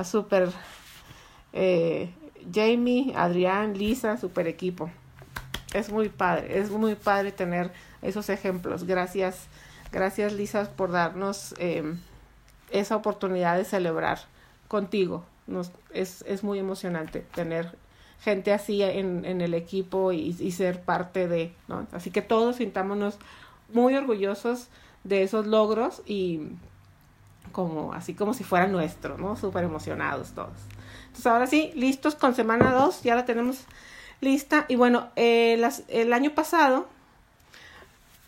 super 0.02 0.50
eh, 1.52 2.10
Jamie, 2.52 3.12
Adrián, 3.14 3.78
Lisa, 3.78 4.16
super 4.16 4.48
equipo 4.48 4.90
es 5.74 5.90
muy 5.90 6.08
padre, 6.08 6.58
es 6.58 6.70
muy 6.70 6.94
padre 6.94 7.32
tener 7.32 7.72
esos 8.02 8.28
ejemplos. 8.28 8.84
Gracias, 8.84 9.46
gracias 9.90 10.32
Lisa 10.32 10.70
por 10.76 10.90
darnos 10.90 11.54
em, 11.58 11.98
esa 12.70 12.96
oportunidad 12.96 13.56
de 13.56 13.64
celebrar 13.64 14.18
contigo. 14.68 15.24
Es, 15.92 16.24
es 16.26 16.44
muy 16.44 16.58
emocionante 16.58 17.20
tener 17.34 17.76
gente 18.22 18.52
así 18.52 18.82
en, 18.82 19.24
en 19.24 19.40
el 19.40 19.52
equipo 19.52 20.12
y, 20.12 20.32
ser 20.52 20.80
parte 20.82 21.26
de, 21.26 21.52
¿no? 21.68 21.86
Así 21.92 22.10
que 22.10 22.22
todos 22.22 22.56
sintámonos 22.56 23.18
muy 23.72 23.94
orgullosos 23.96 24.68
de 25.02 25.22
esos 25.24 25.46
logros 25.46 26.02
y 26.06 26.40
como 27.50 27.92
así 27.92 28.14
como 28.14 28.32
si 28.32 28.44
fuera 28.44 28.68
nuestro, 28.68 29.18
¿no? 29.18 29.36
Súper 29.36 29.64
emocionados 29.64 30.32
todos. 30.32 30.52
Entonces 31.06 31.26
ahora 31.26 31.46
sí, 31.46 31.72
listos 31.74 32.14
con 32.14 32.34
semana 32.34 32.72
2, 32.72 33.02
ya 33.02 33.16
la 33.16 33.24
tenemos 33.24 33.64
lista. 34.20 34.66
Y 34.68 34.76
bueno, 34.76 35.08
eh, 35.16 35.60
el 35.88 36.12
año 36.12 36.30
pasado 36.30 36.86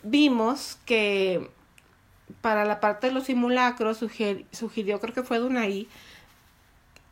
vimos 0.03 0.77
que 0.85 1.49
para 2.41 2.65
la 2.65 2.79
parte 2.81 3.07
de 3.07 3.13
los 3.13 3.23
simulacros 3.23 3.97
sugirió, 4.51 4.99
creo 4.99 5.13
que 5.13 5.23
fue 5.23 5.39
Dunay, 5.39 5.87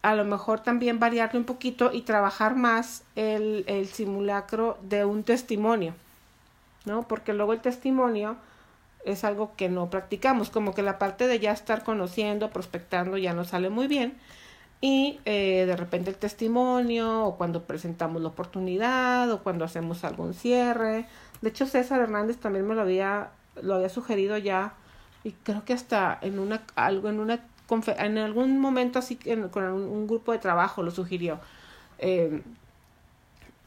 a 0.04 0.13
lo 0.16 0.26
mejor 0.26 0.60
también 0.60 1.00
variarle 1.00 1.39
un 1.39 1.46
poquito 1.46 1.92
y 1.92 2.02
trabajar 2.02 2.56
más 2.56 3.04
el, 3.16 3.63
el 3.68 3.88
simulacro 3.88 4.78
de 4.84 5.06
un 5.06 5.24
testimonio, 5.24 5.96
¿no? 6.86 7.08
Porque 7.08 7.34
luego 7.34 7.54
el 7.54 7.62
testimonio 7.62 8.38
es 9.06 9.24
algo 9.24 9.54
que 9.56 9.70
no 9.70 9.89
practicamos, 9.89 10.50
como 10.50 10.76
que 10.76 10.84
la 10.84 11.00
parte 11.00 11.28
de 11.28 11.39
ya 11.39 11.52
estar 11.52 11.84
conociendo, 11.84 12.52
prospectando 12.52 13.18
ya 13.18 13.34
no 13.34 13.44
sale 13.46 13.70
muy 13.70 13.88
bien 13.88 14.18
y 14.84 15.22
eh, 15.24 15.63
de 15.66 15.78
repente 15.78 16.10
el 16.10 16.18
testimonio 16.18 17.24
o 17.24 17.38
cuando 17.38 17.63
presentamos 17.63 18.22
la 18.22 18.28
oportunidad 18.28 19.32
o 19.32 19.42
cuando 19.42 19.63
hacemos 19.63 20.04
algún 20.04 20.34
cierre. 20.34 21.06
De 21.42 21.50
hecho 21.50 21.66
César 21.66 22.02
Hernández 22.02 22.36
también 22.36 22.68
me 22.68 22.76
lo 22.76 22.82
había 22.82 23.30
lo 23.62 23.76
había 23.76 23.88
sugerido 23.88 24.38
ya 24.38 24.74
y 25.24 25.32
creo 25.32 25.63
que 25.63 25.72
hasta 25.72 26.18
en 26.22 26.38
una 26.38 26.63
algo 26.76 27.08
en 27.08 27.22
una 27.22 27.39
en 27.69 28.17
algún 28.17 28.60
momento 28.60 28.99
así 28.99 29.17
con 29.52 29.63
un, 29.63 30.08
grupo 30.08 30.32
de 30.32 30.39
trabajo 30.39 30.84
lo 30.84 30.91
sugirió 30.91 31.39
eh, 31.99 32.41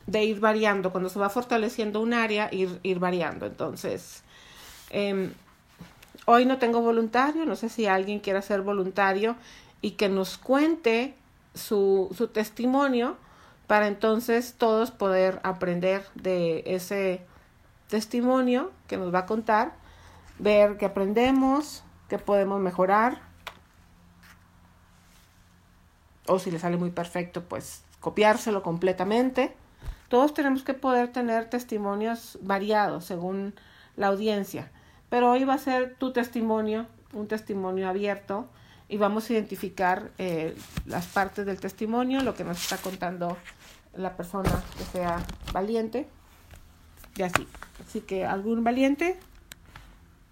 de 0.06 0.24
ir 0.24 0.40
variando. 0.40 0.92
Cuando 0.92 1.09
se 1.09 1.18
va 1.18 1.28
fortaleciendo 1.28 2.00
un 2.00 2.14
área 2.14 2.48
ir 2.52 2.78
ir 2.82 2.98
variando. 2.98 3.46
Entonces 3.46 4.22
eh, 4.90 5.30
hoy 6.26 6.44
no 6.46 6.59
tengo 6.59 6.80
voluntario 6.80 7.44
no 7.44 7.56
sé 7.56 7.68
si 7.68 7.87
alguien 7.87 8.20
quiere 8.20 8.42
ser 8.42 8.62
voluntario 8.62 9.37
y 9.80 9.92
que 9.92 10.09
nos 10.09 10.38
cuente 10.38 11.14
su, 11.54 12.14
su 12.16 12.28
testimonio 12.28 13.16
para 13.66 13.88
entonces 13.88 14.54
todos 14.56 14.90
poder 14.90 15.40
aprender 15.42 16.04
de 16.14 16.62
ese 16.66 17.22
testimonio 17.88 18.70
que 18.87 18.96
nos 18.96 19.12
va 19.12 19.20
a 19.20 19.26
contar, 19.26 19.72
ver 20.38 20.76
qué 20.76 20.87
aprendemos, 20.87 21.82
qué 22.09 22.18
podemos 22.18 22.61
mejorar, 22.61 23.20
o 26.29 26.39
si 26.39 26.51
le 26.51 26.59
sale 26.59 26.77
muy 26.77 26.91
perfecto, 26.91 27.45
pues 27.45 27.83
copiárselo 28.01 28.62
completamente. 28.62 29.55
Todos 30.09 30.35
tenemos 30.35 30.62
que 30.62 30.75
poder 30.75 31.12
tener 31.12 31.51
testimonios 31.51 32.39
variados 32.43 33.05
según 33.05 33.55
la 33.97 34.09
audiencia, 34.09 34.71
pero 35.09 35.31
hoy 35.31 35.45
va 35.45 35.55
a 35.55 35.59
ser 35.59 35.97
tu 35.97 36.12
testimonio, 36.12 36.87
un 37.12 37.27
testimonio 37.27 37.89
abierto 37.89 38.47
y 38.89 38.99
vamos 38.99 39.29
a 39.29 39.33
identificar 39.33 40.11
eh, 40.19 40.57
las 40.85 41.07
partes 41.07 41.47
del 41.47 41.59
testimonio, 41.59 42.23
lo 42.23 42.35
que 42.35 42.45
nos 42.45 42.61
está 42.61 42.77
contando 42.77 43.37
la 43.97 44.17
persona 44.17 44.62
que 44.79 44.85
sea 44.85 45.25
valiente 45.53 46.09
y 47.17 47.23
así. 47.23 47.49
Así 47.81 48.01
que 48.01 48.25
algún 48.25 48.62
valiente 48.62 49.19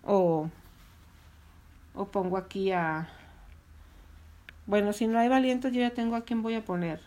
o, 0.05 0.49
o 1.95 2.05
pongo 2.07 2.37
aquí 2.37 2.71
a, 2.71 3.09
Bueno, 4.67 4.93
si 4.93 5.07
no 5.07 5.19
hay 5.19 5.29
valientes, 5.29 5.73
yo 5.73 5.81
ya 5.81 5.91
tengo 5.91 6.17
a 6.17 6.25
quién 6.25 6.43
voy 6.43 6.55
a 6.55 6.65
poner. 6.65 7.01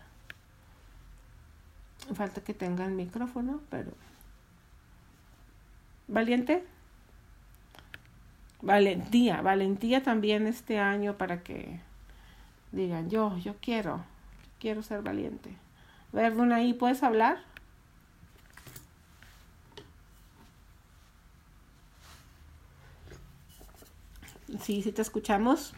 Falta 2.13 2.41
que 2.41 2.53
tenga 2.53 2.85
el 2.85 2.91
micrófono, 2.91 3.61
pero... 3.69 3.91
¿Valiente? 6.07 6.63
Valentía, 8.61 9.41
valentía 9.41 10.03
también 10.03 10.47
este 10.47 10.79
año 10.79 11.17
para 11.17 11.43
que 11.43 11.79
digan, 12.71 13.09
yo, 13.09 13.37
yo 13.37 13.55
quiero, 13.61 14.03
quiero 14.59 14.81
ser 14.83 15.01
valiente. 15.01 15.55
A 16.13 16.17
ver, 16.17 16.51
ahí 16.53 16.73
¿puedes 16.73 17.03
hablar? 17.03 17.39
Sí, 24.61 24.81
sí 24.81 24.91
te 24.91 25.01
escuchamos. 25.01 25.73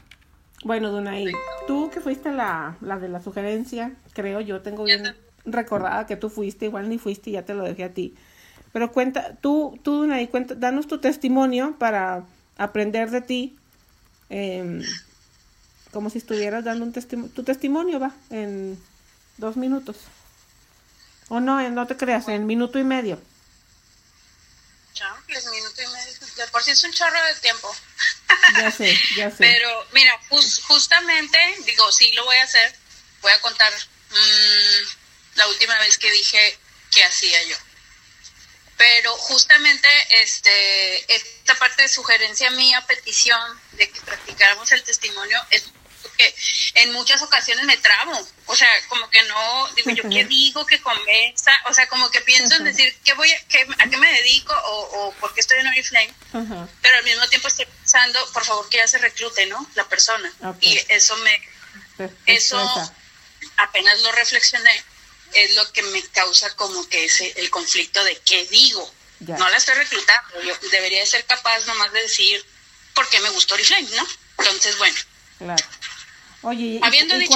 Bueno, 0.63 0.91
Dunay, 0.91 1.31
tú 1.67 1.89
que 1.89 2.01
fuiste 2.01 2.31
la, 2.31 2.75
la 2.81 2.99
de 2.99 3.07
la 3.07 3.21
sugerencia, 3.21 3.93
creo 4.13 4.41
yo, 4.41 4.61
tengo 4.61 4.83
bien 4.83 5.15
recordada 5.45 6.05
que 6.05 6.17
tú 6.17 6.29
fuiste, 6.29 6.65
igual 6.65 6.89
ni 6.89 6.97
fuiste 6.97 7.29
y 7.29 7.33
ya 7.33 7.45
te 7.45 7.53
lo 7.53 7.63
dejé 7.63 7.85
a 7.85 7.93
ti. 7.93 8.15
Pero 8.73 8.91
cuenta, 8.91 9.35
tú, 9.41 9.79
tú 9.83 10.01
Dunay, 10.01 10.27
cuenta, 10.27 10.55
danos 10.55 10.87
tu 10.87 10.99
testimonio 10.99 11.75
para 11.79 12.23
aprender 12.57 13.09
de 13.09 13.21
ti, 13.21 13.57
em, 14.29 14.83
como 15.91 16.09
si 16.09 16.19
estuvieras 16.19 16.63
dando 16.63 16.85
un 16.85 16.93
testimonio, 16.93 17.31
tu 17.33 17.43
testimonio 17.43 17.99
va, 17.99 18.11
en 18.29 18.77
dos 19.37 19.57
minutos. 19.57 19.97
O 21.29 21.39
no, 21.39 21.67
no 21.69 21.87
te 21.87 21.95
creas, 21.95 22.27
en 22.27 22.45
minuto 22.45 22.79
y 22.79 22.83
medio. 22.83 23.19
Es 25.29 25.45
minuto 25.49 25.81
y 25.81 25.87
medio, 25.87 26.13
de 26.35 26.47
por 26.51 26.61
sí 26.61 26.71
es 26.71 26.83
un 26.83 26.91
chorro 26.91 27.23
de 27.33 27.39
tiempo. 27.39 27.69
Ya 28.57 28.71
sé, 28.71 28.99
ya 29.15 29.29
sé. 29.29 29.37
Pero 29.39 29.87
mira, 29.91 30.19
justamente, 30.67 31.37
digo, 31.65 31.91
sí 31.91 32.11
lo 32.13 32.25
voy 32.25 32.35
a 32.35 32.43
hacer, 32.43 32.75
voy 33.21 33.31
a 33.31 33.41
contar 33.41 33.71
mmm, 34.11 34.87
la 35.35 35.47
última 35.47 35.77
vez 35.79 35.97
que 35.97 36.11
dije 36.11 36.57
qué 36.91 37.03
hacía 37.03 37.43
yo. 37.43 37.57
Pero 38.77 39.15
justamente 39.17 39.87
este 40.21 41.13
esta 41.13 41.55
parte 41.55 41.81
de 41.83 41.89
sugerencia 41.89 42.49
mía, 42.51 42.85
petición 42.87 43.59
de 43.73 43.89
que 43.89 44.01
practicáramos 44.01 44.71
el 44.71 44.83
testimonio, 44.83 45.45
es 45.49 45.65
porque 46.19 46.35
en 46.75 46.91
muchas 46.91 47.21
ocasiones 47.21 47.65
me 47.65 47.77
tramo. 47.77 48.27
O 48.45 48.55
sea, 48.55 48.67
como 48.87 49.09
que 49.09 49.21
no, 49.23 49.69
digo 49.75 49.91
yo, 49.91 50.09
¿qué 50.09 50.25
digo 50.25 50.65
que 50.65 50.81
convenza? 50.81 51.51
O 51.69 51.73
sea, 51.73 51.87
como 51.87 52.09
que 52.11 52.21
pienso 52.21 52.55
en 52.55 52.65
decir, 52.65 52.93
¿qué 53.03 53.13
voy 53.13 53.31
a, 53.31 53.47
qué, 53.47 53.65
¿a 53.77 53.89
qué 53.89 53.97
me 53.97 54.11
dedico? 54.11 54.53
O, 54.53 55.07
o 55.07 55.13
¿por 55.13 55.33
qué 55.33 55.39
estoy 55.39 55.59
en 55.59 55.67
Oriflame? 55.67 56.13
Pero 56.81 56.97
al 56.97 57.03
mismo 57.03 57.27
tiempo 57.29 57.47
estoy 57.47 57.65
pensando, 57.65 58.19
por 58.33 58.43
favor, 58.43 58.67
que 58.69 58.77
ya 58.77 58.87
se 58.87 58.97
reclute, 58.97 59.45
¿no? 59.45 59.65
La 59.75 59.87
persona. 59.87 60.31
Y 60.61 60.79
eso 60.89 61.15
me, 61.17 62.09
eso 62.25 62.91
apenas 63.57 63.99
lo 64.01 64.11
reflexioné 64.11 64.83
es 65.33 65.55
lo 65.55 65.71
que 65.71 65.83
me 65.83 66.01
causa 66.07 66.53
como 66.55 66.87
que 66.89 67.05
ese 67.05 67.33
el 67.37 67.49
conflicto 67.49 68.03
de 68.03 68.17
qué 68.25 68.45
digo. 68.47 68.93
No 69.19 69.49
la 69.49 69.57
estoy 69.57 69.75
reclutando, 69.75 70.41
yo 70.41 70.55
debería 70.71 71.05
ser 71.05 71.25
capaz 71.25 71.59
nomás 71.65 71.91
de 71.91 72.01
decir 72.01 72.43
por 72.95 73.07
qué 73.09 73.19
me 73.19 73.29
gustó 73.29 73.53
Oriflame, 73.53 73.89
¿no? 73.95 74.07
Entonces, 74.39 74.77
bueno. 74.77 74.97
Claro. 75.37 75.65
Oye, 76.41 76.79
¿y, 76.81 77.27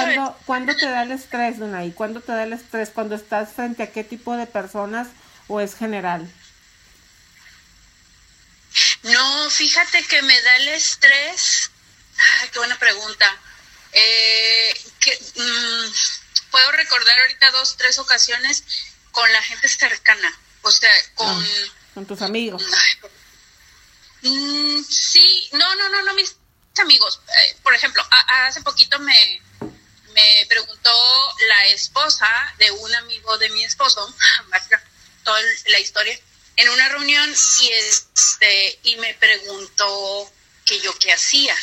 cuándo, 0.45 0.75
te 0.75 0.85
da 0.85 1.03
el 1.03 1.11
estrés, 1.11 1.59
Dunay? 1.59 1.91
¿Cuándo 1.91 2.21
te 2.21 2.31
da 2.31 2.43
el 2.43 2.53
estrés? 2.53 2.89
¿Cuando 2.89 3.15
estás 3.15 3.51
frente 3.51 3.83
a 3.83 3.91
qué 3.91 4.03
tipo 4.03 4.35
de 4.37 4.47
personas 4.47 5.09
o 5.47 5.59
es 5.59 5.75
general? 5.75 6.31
No, 9.03 9.49
fíjate 9.49 10.03
que 10.05 10.21
me 10.21 10.41
da 10.41 10.55
el 10.55 10.69
estrés. 10.69 11.69
Ay, 12.41 12.49
qué 12.49 12.59
buena 12.59 12.79
pregunta. 12.79 13.37
Eh, 13.91 14.73
que, 14.99 15.19
mm, 15.35 15.93
puedo 16.49 16.71
recordar 16.71 17.19
ahorita 17.19 17.51
dos, 17.51 17.75
tres 17.75 17.99
ocasiones 17.99 18.63
con 19.11 19.31
la 19.33 19.41
gente 19.41 19.67
cercana, 19.67 20.39
o 20.61 20.71
sea, 20.71 20.91
con... 21.15 21.27
Ah, 21.27 21.45
con 21.93 22.05
tus 22.05 22.21
amigos. 22.21 22.63
Mm, 24.21 24.81
sí, 24.81 25.49
no, 25.51 25.75
no, 25.75 25.89
no, 25.89 26.01
no, 26.03 26.13
mis 26.15 26.35
amigos. 26.81 27.19
Eh, 27.27 27.57
por 27.63 27.73
ejemplo, 27.73 28.03
hace 28.27 28.61
poquito 28.61 28.99
me, 28.99 29.41
me 30.13 30.45
preguntó 30.47 31.35
la 31.47 31.67
esposa 31.67 32.27
de 32.57 32.71
un 32.71 32.95
amigo 32.95 33.37
de 33.37 33.49
mi 33.49 33.63
esposo, 33.63 34.13
toda 35.23 35.39
la 35.67 35.79
historia, 35.79 36.19
en 36.55 36.69
una 36.69 36.89
reunión 36.89 37.33
y 37.61 37.71
este 37.71 38.79
y 38.83 38.95
me 38.97 39.13
preguntó 39.15 40.31
que 40.65 40.79
yo 40.79 40.97
qué 40.99 41.13
hacía 41.13 41.55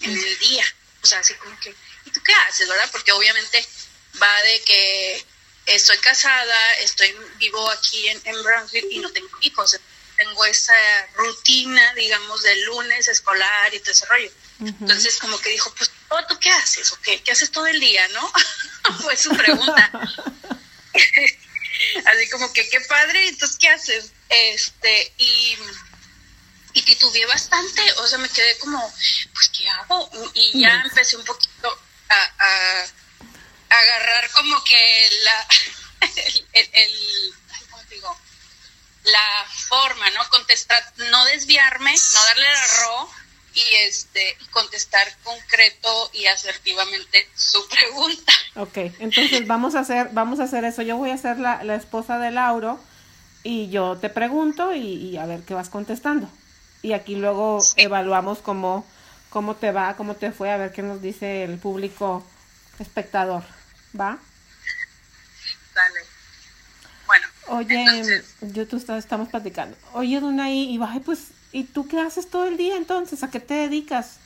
en 0.00 0.12
el 0.12 0.38
día. 0.38 0.64
O 1.02 1.06
sea, 1.06 1.20
así 1.20 1.34
como 1.34 1.58
que, 1.60 1.74
¿y 2.04 2.10
tú 2.10 2.20
qué 2.22 2.32
haces, 2.34 2.68
verdad? 2.68 2.88
Porque 2.90 3.12
obviamente 3.12 3.66
va 4.20 4.42
de 4.42 4.60
que 4.62 5.26
estoy 5.66 5.98
casada, 5.98 6.74
estoy 6.74 7.14
vivo 7.36 7.70
aquí 7.70 8.08
en, 8.08 8.20
en 8.24 8.42
Brownsville 8.42 8.88
y 8.90 8.98
no 8.98 9.10
tengo 9.10 9.30
hijos. 9.40 9.78
Tengo 10.16 10.44
esa 10.46 10.74
rutina, 11.14 11.94
digamos, 11.94 12.42
de 12.42 12.56
lunes 12.64 13.06
escolar 13.08 13.74
y 13.74 13.80
todo 13.80 13.92
ese 13.92 14.06
rollo. 14.06 14.30
Entonces, 14.60 15.18
como 15.18 15.38
que 15.38 15.50
dijo, 15.50 15.72
pues, 15.74 15.90
¿tú 16.28 16.38
qué 16.38 16.50
haces? 16.50 16.92
¿O 16.92 17.00
qué? 17.00 17.22
¿Qué 17.22 17.32
haces 17.32 17.50
todo 17.50 17.66
el 17.66 17.78
día, 17.78 18.06
no? 18.08 18.32
Fue 19.02 19.16
su 19.16 19.30
pregunta. 19.36 19.90
Así 22.06 22.30
como 22.30 22.52
que, 22.52 22.68
qué 22.68 22.80
padre, 22.82 23.28
entonces, 23.28 23.58
¿qué 23.58 23.68
haces? 23.68 24.12
Este, 24.28 25.12
y, 25.18 25.56
y 26.72 26.82
titubeé 26.82 27.26
bastante, 27.26 27.82
o 27.98 28.06
sea, 28.06 28.18
me 28.18 28.28
quedé 28.28 28.56
como, 28.58 28.92
pues, 29.34 29.50
¿qué 29.50 29.68
hago? 29.68 30.10
Y 30.34 30.60
ya 30.60 30.82
empecé 30.84 31.16
un 31.16 31.24
poquito 31.24 31.78
a 32.08 32.86
agarrar 33.68 34.30
como 34.30 34.62
que 34.64 35.10
la, 35.22 35.46
el, 36.52 37.34
¿cómo 37.70 37.82
digo? 37.90 38.20
La 39.04 39.46
forma, 39.68 40.10
¿no? 40.10 40.28
Contestar, 40.30 40.92
no 40.96 41.24
desviarme, 41.26 41.94
no 42.12 42.24
darle 42.24 42.48
el 42.48 42.56
arroz 42.56 43.10
y 43.56 43.74
este 43.86 44.36
contestar 44.50 45.08
concreto 45.24 46.10
y 46.12 46.26
asertivamente 46.26 47.26
su 47.34 47.66
pregunta. 47.68 48.32
Ok, 48.56 48.76
entonces 49.00 49.46
vamos 49.46 49.74
a 49.74 49.80
hacer, 49.80 50.10
vamos 50.12 50.40
a 50.40 50.44
hacer 50.44 50.64
eso. 50.64 50.82
Yo 50.82 50.98
voy 50.98 51.10
a 51.10 51.16
ser 51.16 51.38
la, 51.38 51.64
la 51.64 51.74
esposa 51.74 52.18
de 52.18 52.30
Lauro 52.30 52.78
y 53.42 53.70
yo 53.70 53.96
te 53.96 54.10
pregunto 54.10 54.74
y, 54.74 55.16
a 55.16 55.24
ver 55.24 55.42
qué 55.42 55.54
vas 55.54 55.70
contestando. 55.70 56.28
Y 56.82 56.92
aquí 56.92 57.14
luego 57.14 57.60
evaluamos 57.76 58.38
cómo, 58.38 58.84
cómo 59.30 59.56
te 59.56 59.72
va, 59.72 59.96
cómo 59.96 60.16
te 60.16 60.32
fue, 60.32 60.50
a 60.50 60.56
ver 60.56 60.72
qué 60.72 60.82
nos 60.82 61.00
dice 61.00 61.44
el 61.44 61.56
público 61.58 62.26
espectador. 62.78 63.44
¿Va? 63.98 64.18
Dale. 65.74 66.00
Bueno. 67.06 67.26
Oye, 67.48 68.24
yo 68.40 68.66
tú 68.66 68.82
estamos 68.94 69.28
platicando. 69.28 69.76
Oye, 69.92 70.20
Dunay, 70.20 70.74
y 70.74 70.78
va, 70.78 70.92
pues, 71.04 71.28
¿y 71.52 71.64
tú 71.64 71.88
qué 71.88 72.00
haces 72.00 72.30
todo 72.30 72.46
el 72.46 72.56
día 72.56 72.76
entonces? 72.76 73.22
¿A 73.22 73.30
qué 73.30 73.40
te 73.40 73.54
dedicas? 73.54 74.18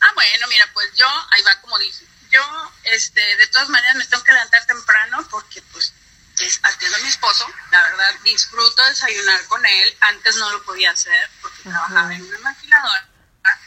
Ah, 0.00 0.10
bueno, 0.14 0.46
mira, 0.48 0.68
pues 0.72 0.88
yo, 0.94 1.06
ahí 1.06 1.42
va 1.42 1.60
como 1.60 1.78
dije, 1.78 2.04
yo, 2.30 2.42
este, 2.84 3.20
de 3.36 3.46
todas 3.48 3.68
maneras 3.68 3.96
me 3.96 4.06
tengo 4.06 4.24
que 4.24 4.32
levantar 4.32 4.66
temprano 4.66 5.26
porque, 5.30 5.62
pues, 5.72 5.92
es, 6.40 6.60
atiendo 6.62 6.96
a 6.96 7.00
mi 7.00 7.08
esposo, 7.08 7.46
la 7.70 7.82
verdad, 7.82 8.14
disfruto 8.24 8.84
desayunar 8.86 9.44
con 9.46 9.64
él, 9.64 9.96
antes 10.00 10.36
no 10.36 10.50
lo 10.50 10.62
podía 10.64 10.90
hacer 10.90 11.30
porque 11.40 11.62
trabajaba 11.62 12.14
en 12.14 12.22
una 12.22 12.38
maquiladora. 12.38 13.08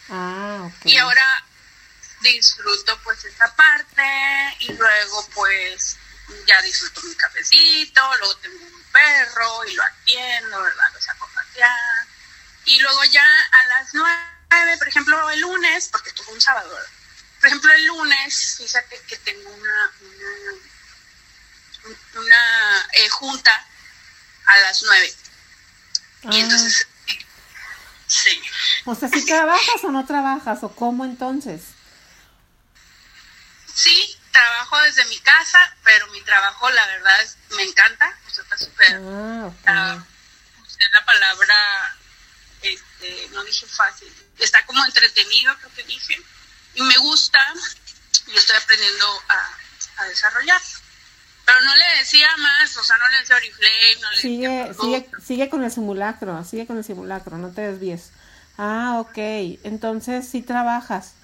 Ah. 0.10 0.70
Y 0.84 0.98
ahora 0.98 1.46
disfruto 2.22 2.98
pues 3.04 3.24
esa 3.26 3.54
parte 3.56 4.04
y 4.60 4.74
luego 4.74 5.28
pues 5.34 5.98
ya 6.48 6.62
disfruto 6.62 7.02
mi 7.04 7.16
cafecito, 7.16 8.18
luego 8.18 8.36
tengo 8.38 8.66
un 8.66 8.84
perro 8.96 9.66
y 9.66 9.74
lo 9.74 9.84
atiendo, 9.84 10.62
¿verdad? 10.62 10.94
Lo 10.94 11.02
saco 11.02 11.30
a. 11.36 12.08
Y 12.66 12.80
luego 12.80 13.04
ya 13.06 13.24
a 13.24 13.66
las 13.68 13.94
nueve, 13.94 14.78
por 14.78 14.88
ejemplo, 14.88 15.30
el 15.30 15.40
lunes, 15.40 15.90
porque 15.92 16.10
estuvo 16.10 16.32
un 16.32 16.42
sábado, 16.42 16.76
por 17.40 17.48
ejemplo, 17.48 17.74
el 17.74 17.86
lunes, 17.86 18.56
fíjate 18.58 19.00
que 19.08 19.18
tengo 19.18 19.50
una, 19.50 19.92
una, 22.16 22.90
eh, 22.94 23.10
junta 23.10 23.52
a 24.48 24.58
las 24.58 24.82
nueve. 24.84 25.14
Y 26.24 26.28
ah. 26.28 26.40
entonces, 26.40 26.88
sí. 28.08 28.42
O 28.86 28.96
sea, 28.96 29.10
si 29.10 29.26
trabajas 29.26 29.84
o 29.84 29.92
no 29.92 30.06
trabajas, 30.06 30.64
o 30.64 30.76
cómo 30.76 31.06
entonces. 31.06 31.62
Sí, 33.76 34.15
trabajo 34.36 34.82
desde 34.82 35.06
mi 35.06 35.20
casa, 35.20 35.60
pero 35.84 36.08
mi 36.08 36.22
trabajo, 36.22 36.70
la 36.70 36.86
verdad, 36.88 37.22
es, 37.22 37.38
me 37.56 37.64
encanta. 37.64 38.18
O 38.28 38.30
sea, 38.30 38.44
está 38.44 38.58
súper. 38.58 39.00
Ah, 39.02 39.52
ah 39.68 40.06
la 40.94 41.06
palabra, 41.06 41.96
este, 42.62 43.30
no 43.32 43.44
dije 43.44 43.66
fácil. 43.66 44.12
Está 44.38 44.66
como 44.66 44.84
entretenido, 44.86 45.56
creo 45.58 45.74
que 45.74 45.84
dije. 45.84 46.22
Y 46.74 46.82
me 46.82 46.98
gusta, 46.98 47.40
y 48.28 48.36
estoy 48.36 48.58
aprendiendo 48.58 49.06
a, 49.30 50.04
a 50.04 50.06
desarrollar. 50.06 50.62
Pero 51.46 51.62
no 51.62 51.76
le 51.76 52.00
decía 52.00 52.28
más, 52.38 52.76
o 52.76 52.84
sea, 52.84 52.98
no 52.98 53.08
le 53.10 53.18
decía 53.20 53.36
Oriflame, 53.36 53.96
no 54.02 54.12
le 54.12 54.22
sigue, 54.22 54.50
decía. 54.50 54.74
Sigue, 54.82 55.10
sigue 55.26 55.50
con 55.50 55.64
el 55.64 55.72
simulacro, 55.72 56.44
sigue 56.44 56.68
con 56.68 56.78
el 56.78 56.84
simulacro, 56.84 57.38
no 57.38 57.52
te 57.52 57.62
desvíes. 57.62 58.12
Ah, 58.58 58.98
ok. 59.00 59.18
Entonces 59.64 60.28
sí 60.28 60.42
trabajas 60.42 61.15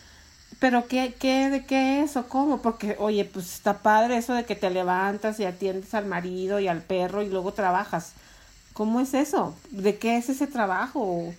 Pero 0.61 0.87
¿qué, 0.87 1.15
qué, 1.19 1.49
de 1.49 1.65
qué 1.65 2.03
es 2.03 2.15
o 2.15 2.29
cómo? 2.29 2.61
Porque, 2.61 2.95
oye, 2.99 3.25
pues 3.25 3.51
está 3.51 3.79
padre 3.79 4.17
eso 4.17 4.35
de 4.35 4.45
que 4.45 4.55
te 4.55 4.69
levantas 4.69 5.39
y 5.39 5.45
atiendes 5.45 5.95
al 5.95 6.05
marido 6.05 6.59
y 6.59 6.67
al 6.67 6.83
perro 6.83 7.23
y 7.23 7.29
luego 7.29 7.51
trabajas. 7.51 8.13
¿Cómo 8.73 9.01
es 9.01 9.15
eso? 9.15 9.57
¿De 9.71 9.97
qué 9.97 10.17
es 10.17 10.29
ese 10.29 10.45
trabajo? 10.45 11.33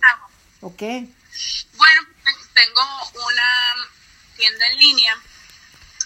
¿O 0.59 0.75
qué? 0.75 1.07
Bueno, 1.77 2.01
tengo 2.53 2.81
una 3.13 3.87
tienda 4.35 4.67
en 4.67 4.79
línea, 4.79 5.17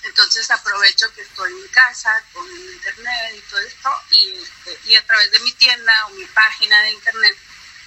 entonces 0.03 0.51
aprovecho 0.51 1.11
que 1.15 1.21
estoy 1.21 1.51
en 1.53 1.67
casa 1.69 2.23
con 2.33 2.45
internet 2.47 3.33
y 3.35 3.49
todo 3.49 3.59
esto 3.61 3.89
y, 4.11 4.91
y 4.91 4.95
a 4.95 5.03
través 5.07 5.31
de 5.31 5.39
mi 5.39 5.51
tienda 5.53 6.05
o 6.05 6.09
mi 6.11 6.25
página 6.25 6.83
de 6.83 6.91
internet 6.91 7.35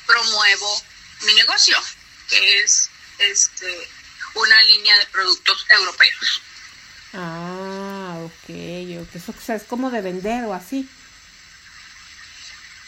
promuevo 0.09 0.83
mi 1.23 1.35
negocio, 1.35 1.79
que 2.29 2.63
es 2.65 2.91
este 3.19 4.00
una 4.35 4.63
línea 4.63 4.99
de 4.99 5.07
productos 5.07 5.67
europeos. 5.71 6.43
Ah, 7.13 8.19
ok, 8.25 8.51
Eso 9.15 9.35
es 9.55 9.63
como 9.65 9.91
de 9.91 10.01
vender 10.01 10.45
o 10.45 10.55
así. 10.55 10.89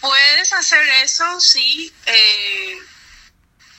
Puedes 0.00 0.52
hacer 0.52 0.82
eso, 1.04 1.40
sí, 1.40 1.92
eh, 2.06 2.78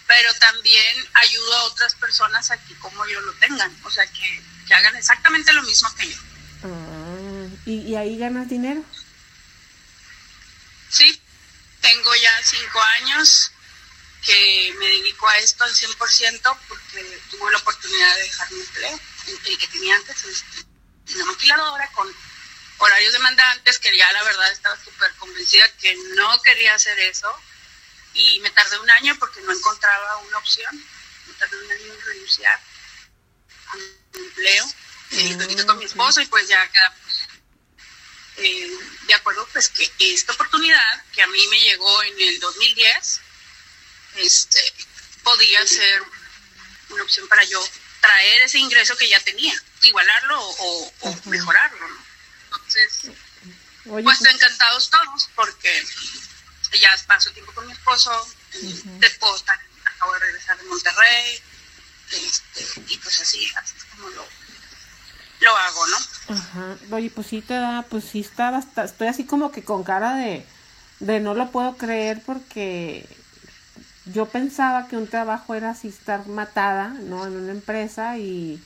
pero 0.07 0.33
también 0.35 1.07
ayudo 1.15 1.53
a 1.55 1.63
otras 1.63 1.95
personas 1.95 2.49
aquí 2.51 2.73
como 2.75 3.05
yo 3.07 3.19
lo 3.21 3.33
tengan, 3.33 3.75
o 3.83 3.91
sea, 3.91 4.05
que, 4.07 4.41
que 4.67 4.73
hagan 4.73 4.95
exactamente 4.95 5.51
lo 5.53 5.63
mismo 5.63 5.93
que 5.95 6.09
yo. 6.09 6.17
Ah, 6.63 7.47
¿y, 7.65 7.81
¿y, 7.81 7.95
ahí 7.95 8.17
ganas 8.17 8.47
dinero? 8.47 8.83
Sí, 10.89 11.21
tengo 11.81 12.15
ya 12.15 12.43
cinco 12.43 12.81
años 13.01 13.51
que 14.25 14.73
me 14.79 14.87
dedico 14.87 15.27
a 15.27 15.37
esto 15.39 15.63
al 15.63 15.73
100% 15.73 16.57
porque 16.67 17.21
tuve 17.29 17.51
la 17.51 17.57
oportunidad 17.57 18.15
de 18.15 18.23
dejar 18.23 18.51
mi 18.51 18.61
empleo, 18.61 18.99
el 19.27 19.57
que 19.57 19.67
tenía 19.67 19.95
antes, 19.95 20.23
este, 20.23 20.65
una 21.15 21.25
maquiladora 21.25 21.91
con 21.91 22.13
horarios 22.77 23.13
demandantes, 23.13 23.79
que 23.79 23.95
ya 23.97 24.11
la 24.13 24.23
verdad 24.23 24.51
estaba 24.51 24.81
súper 24.83 25.13
convencida 25.15 25.69
que 25.77 25.95
no 26.15 26.41
quería 26.41 26.73
hacer 26.73 26.97
eso. 26.99 27.27
Y 28.13 28.39
me 28.41 28.51
tardé 28.51 28.79
un 28.79 28.89
año 28.91 29.15
porque 29.19 29.41
no 29.41 29.51
encontraba 29.51 30.17
una 30.17 30.37
opción, 30.37 30.85
me 31.27 31.33
tardé 31.33 31.57
un 31.57 31.71
año 31.71 31.93
en 31.93 32.01
renunciar 32.01 32.61
a 33.67 33.75
mi 33.75 34.25
empleo, 34.25 34.65
y 35.11 35.33
mm, 35.33 35.65
con 35.65 35.77
mi 35.79 35.85
esposo 35.85 36.21
y 36.21 36.25
pues 36.27 36.47
ya 36.47 36.67
quedamos 36.71 36.99
eh, 38.37 38.77
de 39.05 39.13
acuerdo 39.13 39.47
pues 39.51 39.69
que 39.69 39.91
esta 39.99 40.33
oportunidad 40.33 41.03
que 41.13 41.21
a 41.21 41.27
mí 41.27 41.47
me 41.47 41.59
llegó 41.59 42.03
en 42.03 42.19
el 42.19 42.39
2010 42.39 43.21
este, 44.15 44.59
podía 45.23 45.65
ser 45.65 46.03
una 46.89 47.03
opción 47.03 47.27
para 47.27 47.43
yo 47.43 47.63
traer 48.01 48.41
ese 48.41 48.59
ingreso 48.59 48.97
que 48.97 49.09
ya 49.09 49.19
tenía, 49.21 49.53
igualarlo 49.81 50.39
o, 50.41 50.93
mejorarlo. 51.25 51.87
Entonces, 52.45 53.11
pues, 53.85 54.03
pues 54.03 54.25
encantados 54.25 54.89
todos 54.89 55.29
porque 55.35 55.85
ya 56.81 56.95
paso 57.07 57.31
tiempo 57.31 57.53
con 57.53 57.65
mi 57.65 57.73
esposo, 57.73 58.27
después 58.99 59.43
acabo 59.85 60.13
de 60.13 60.19
regresar 60.19 60.57
de 60.57 60.63
Monterrey, 60.65 61.41
este, 62.11 62.81
y 62.87 62.97
pues 62.97 63.21
así, 63.21 63.49
así 63.55 63.75
es 63.77 63.83
como 63.85 64.09
lo, 64.09 64.27
lo 65.39 65.57
hago, 65.57 65.87
¿no? 65.87 65.97
Ajá. 66.35 66.77
Oye, 66.91 67.09
pues 67.09 67.27
sí 67.27 67.41
te 67.41 67.53
da, 67.53 67.85
pues 67.89 68.03
sí 68.11 68.21
está, 68.21 68.57
estoy 68.83 69.07
así 69.07 69.25
como 69.25 69.51
que 69.51 69.63
con 69.63 69.83
cara 69.83 70.15
de, 70.15 70.45
de 70.99 71.19
no 71.19 71.33
lo 71.35 71.51
puedo 71.51 71.77
creer 71.77 72.21
porque 72.25 73.07
yo 74.05 74.27
pensaba 74.27 74.87
que 74.87 74.97
un 74.97 75.07
trabajo 75.07 75.55
era 75.55 75.71
así 75.71 75.87
estar 75.87 76.27
matada, 76.27 76.89
¿no? 76.89 77.25
En 77.25 77.35
una 77.35 77.51
empresa 77.51 78.17
y, 78.17 78.61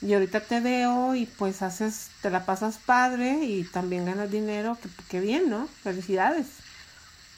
y 0.00 0.14
ahorita 0.14 0.40
te 0.40 0.60
veo 0.60 1.14
y 1.14 1.26
pues 1.26 1.62
haces, 1.62 2.08
te 2.22 2.30
la 2.30 2.46
pasas 2.46 2.78
padre 2.78 3.38
y 3.42 3.64
también 3.64 4.06
ganas 4.06 4.30
dinero, 4.30 4.78
que, 5.10 5.20
bien, 5.20 5.50
¿no? 5.50 5.68
Felicidades. 5.82 6.46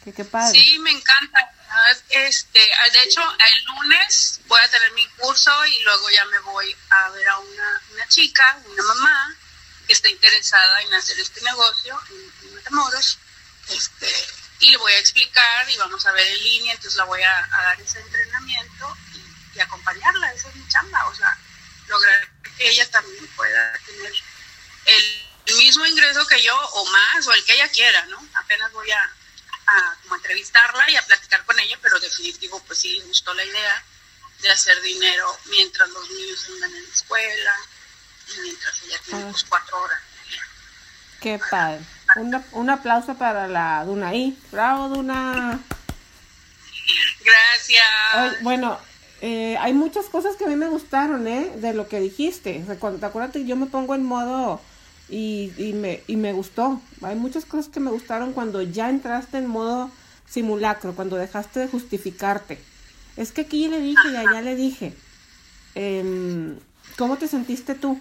Que 0.04 0.12
qué 0.12 0.24
padre. 0.24 0.58
Sí, 0.58 0.78
me 0.78 0.90
encanta. 0.90 1.50
Este, 2.08 2.60
de 2.92 3.02
hecho, 3.02 3.20
el 3.20 3.64
lunes 3.64 4.40
voy 4.46 4.60
a 4.60 4.70
tener 4.70 4.92
mi 4.92 5.06
curso 5.18 5.50
y 5.66 5.82
luego 5.82 6.10
ya 6.10 6.24
me 6.26 6.38
voy 6.40 6.76
a 6.90 7.10
ver 7.10 7.28
a 7.28 7.38
una, 7.38 7.82
una 7.94 8.08
chica, 8.08 8.58
una 8.70 8.82
mamá, 8.82 9.36
que 9.86 9.92
está 9.92 10.08
interesada 10.08 10.82
en 10.82 10.94
hacer 10.94 11.18
este 11.18 11.40
negocio 11.40 12.00
en, 12.10 12.48
en 12.48 12.54
Matamoros. 12.54 13.18
Este, 13.70 14.06
y 14.60 14.70
le 14.70 14.76
voy 14.76 14.92
a 14.92 14.98
explicar 14.98 15.68
y 15.68 15.76
vamos 15.76 16.04
a 16.06 16.12
ver 16.12 16.26
en 16.26 16.42
línea, 16.42 16.72
entonces 16.72 16.96
la 16.96 17.04
voy 17.04 17.22
a, 17.22 17.48
dar 17.50 17.80
ese 17.80 18.00
entrenamiento 18.00 18.96
y, 19.54 19.60
acompañarla, 19.60 20.32
esa 20.32 20.48
es 20.48 20.56
mi 20.56 20.68
chamba, 20.68 21.06
o 21.06 21.14
sea, 21.14 21.36
lograr 21.88 22.28
que 22.42 22.68
ella 22.70 22.90
también 22.90 23.26
pueda 23.36 23.72
tener 23.86 24.12
el 24.86 25.54
mismo 25.56 25.86
ingreso 25.86 26.26
que 26.26 26.42
yo 26.42 26.56
o 26.56 26.84
más, 26.86 27.26
o 27.26 27.32
el 27.32 27.44
que 27.44 27.54
ella 27.54 27.68
quiera, 27.68 28.04
¿no? 28.06 28.26
Apenas 28.34 28.72
voy 28.72 28.90
a, 28.90 29.12
a 29.66 29.96
como 30.02 30.16
entrevistarla 30.16 30.90
y 30.90 30.96
a 30.96 31.06
platicar 31.06 31.44
con 31.44 31.58
ella, 31.60 31.78
pero 31.80 32.00
definitivo, 32.00 32.62
pues 32.64 32.80
sí, 32.80 32.98
me 33.00 33.06
gustó 33.06 33.32
la 33.34 33.44
idea 33.44 33.84
de 34.40 34.50
hacer 34.50 34.80
dinero 34.82 35.38
mientras 35.46 35.88
los 35.90 36.10
niños 36.10 36.46
andan 36.54 36.74
en 36.74 36.82
la 36.82 36.94
escuela 36.94 37.56
y 38.28 38.40
mientras 38.40 38.82
ella 38.82 39.00
tiene 39.04 39.30
pues 39.30 39.44
cuatro 39.44 39.82
horas. 39.82 40.02
Qué 41.20 41.40
padre. 41.50 41.80
Un, 42.16 42.42
un 42.52 42.70
aplauso 42.70 43.14
para 43.14 43.48
la 43.48 43.84
Dunaí. 43.84 44.36
Bravo, 44.52 44.88
Duna. 44.88 45.60
Gracias. 47.24 48.42
bueno, 48.42 48.78
eh, 49.20 49.56
hay 49.58 49.72
muchas 49.72 50.06
cosas 50.06 50.36
que 50.36 50.44
a 50.44 50.48
mí 50.48 50.56
me 50.56 50.68
gustaron, 50.68 51.26
¿eh? 51.26 51.50
De 51.56 51.72
lo 51.72 51.88
que 51.88 52.00
dijiste. 52.00 52.62
O 52.62 52.66
sea, 52.66 52.78
cuando, 52.78 53.00
te 53.00 53.06
acuerdas 53.06 53.32
que 53.32 53.44
yo 53.44 53.56
me 53.56 53.66
pongo 53.66 53.94
en 53.94 54.04
modo 54.04 54.60
y, 55.08 55.52
y, 55.56 55.72
me, 55.72 56.02
y 56.06 56.16
me 56.16 56.32
gustó. 56.32 56.80
Hay 57.02 57.16
muchas 57.16 57.44
cosas 57.44 57.68
que 57.68 57.80
me 57.80 57.90
gustaron 57.90 58.32
cuando 58.32 58.62
ya 58.62 58.90
entraste 58.90 59.38
en 59.38 59.46
modo 59.46 59.90
simulacro, 60.28 60.94
cuando 60.94 61.16
dejaste 61.16 61.60
de 61.60 61.68
justificarte. 61.68 62.58
Es 63.16 63.32
que 63.32 63.42
aquí 63.42 63.68
le 63.68 63.80
dije 63.80 64.08
y 64.12 64.16
allá 64.16 64.40
le 64.42 64.56
dije. 64.56 64.94
Eh, 65.74 66.54
¿Cómo 66.96 67.16
te 67.16 67.28
sentiste 67.28 67.74
tú? 67.74 68.00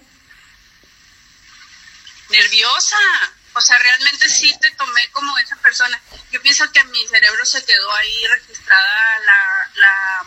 Nerviosa. 2.30 2.96
O 3.54 3.60
sea, 3.60 3.78
realmente 3.78 4.28
sí 4.28 4.52
te 4.60 4.70
tomé 4.72 5.08
como 5.12 5.38
esa 5.38 5.54
persona. 5.56 6.00
Yo 6.32 6.42
pienso 6.42 6.70
que 6.72 6.80
a 6.80 6.84
mi 6.84 7.06
cerebro 7.06 7.44
se 7.44 7.64
quedó 7.64 7.92
ahí 7.94 8.26
registrada 8.26 9.20
la, 9.20 9.70
la 9.74 10.24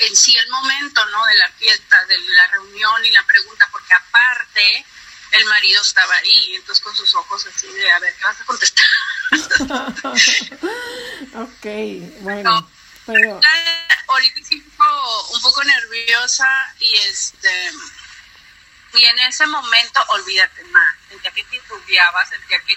en 0.00 0.16
sí 0.16 0.36
el 0.36 0.48
momento, 0.48 1.06
¿no? 1.06 1.24
De 1.26 1.36
la 1.36 1.48
fiesta, 1.50 2.04
de 2.06 2.18
la 2.18 2.48
reunión 2.48 3.04
y 3.04 3.12
la 3.12 3.24
pregunta, 3.24 3.68
porque 3.70 3.94
aparte 3.94 4.84
el 5.30 5.44
marido 5.46 5.80
estaba 5.80 6.16
ahí, 6.16 6.56
entonces 6.56 6.82
con 6.82 6.94
sus 6.94 7.14
ojos 7.14 7.46
así 7.46 7.68
de, 7.68 7.90
a 7.90 7.98
ver, 8.00 8.14
¿qué 8.16 8.24
vas 8.24 8.40
a 8.40 8.44
contestar? 8.44 8.86
ok, 11.34 11.66
bueno, 12.20 12.70
pero... 13.06 13.40
Ahorita 14.08 14.40
sí 14.44 14.56
un 14.56 14.70
poco, 14.72 15.28
un 15.28 15.40
poco 15.40 15.64
nerviosa 15.64 16.74
y 16.80 16.96
este 16.96 17.72
y 18.94 19.04
en 19.04 19.18
ese 19.20 19.46
momento, 19.46 20.00
olvídate 20.08 20.64
más, 20.64 20.96
sentía 21.08 21.30
que 21.30 21.44
te 21.44 21.56
estudiaba, 21.56 22.24
sentía 22.26 22.58
que, 22.66 22.76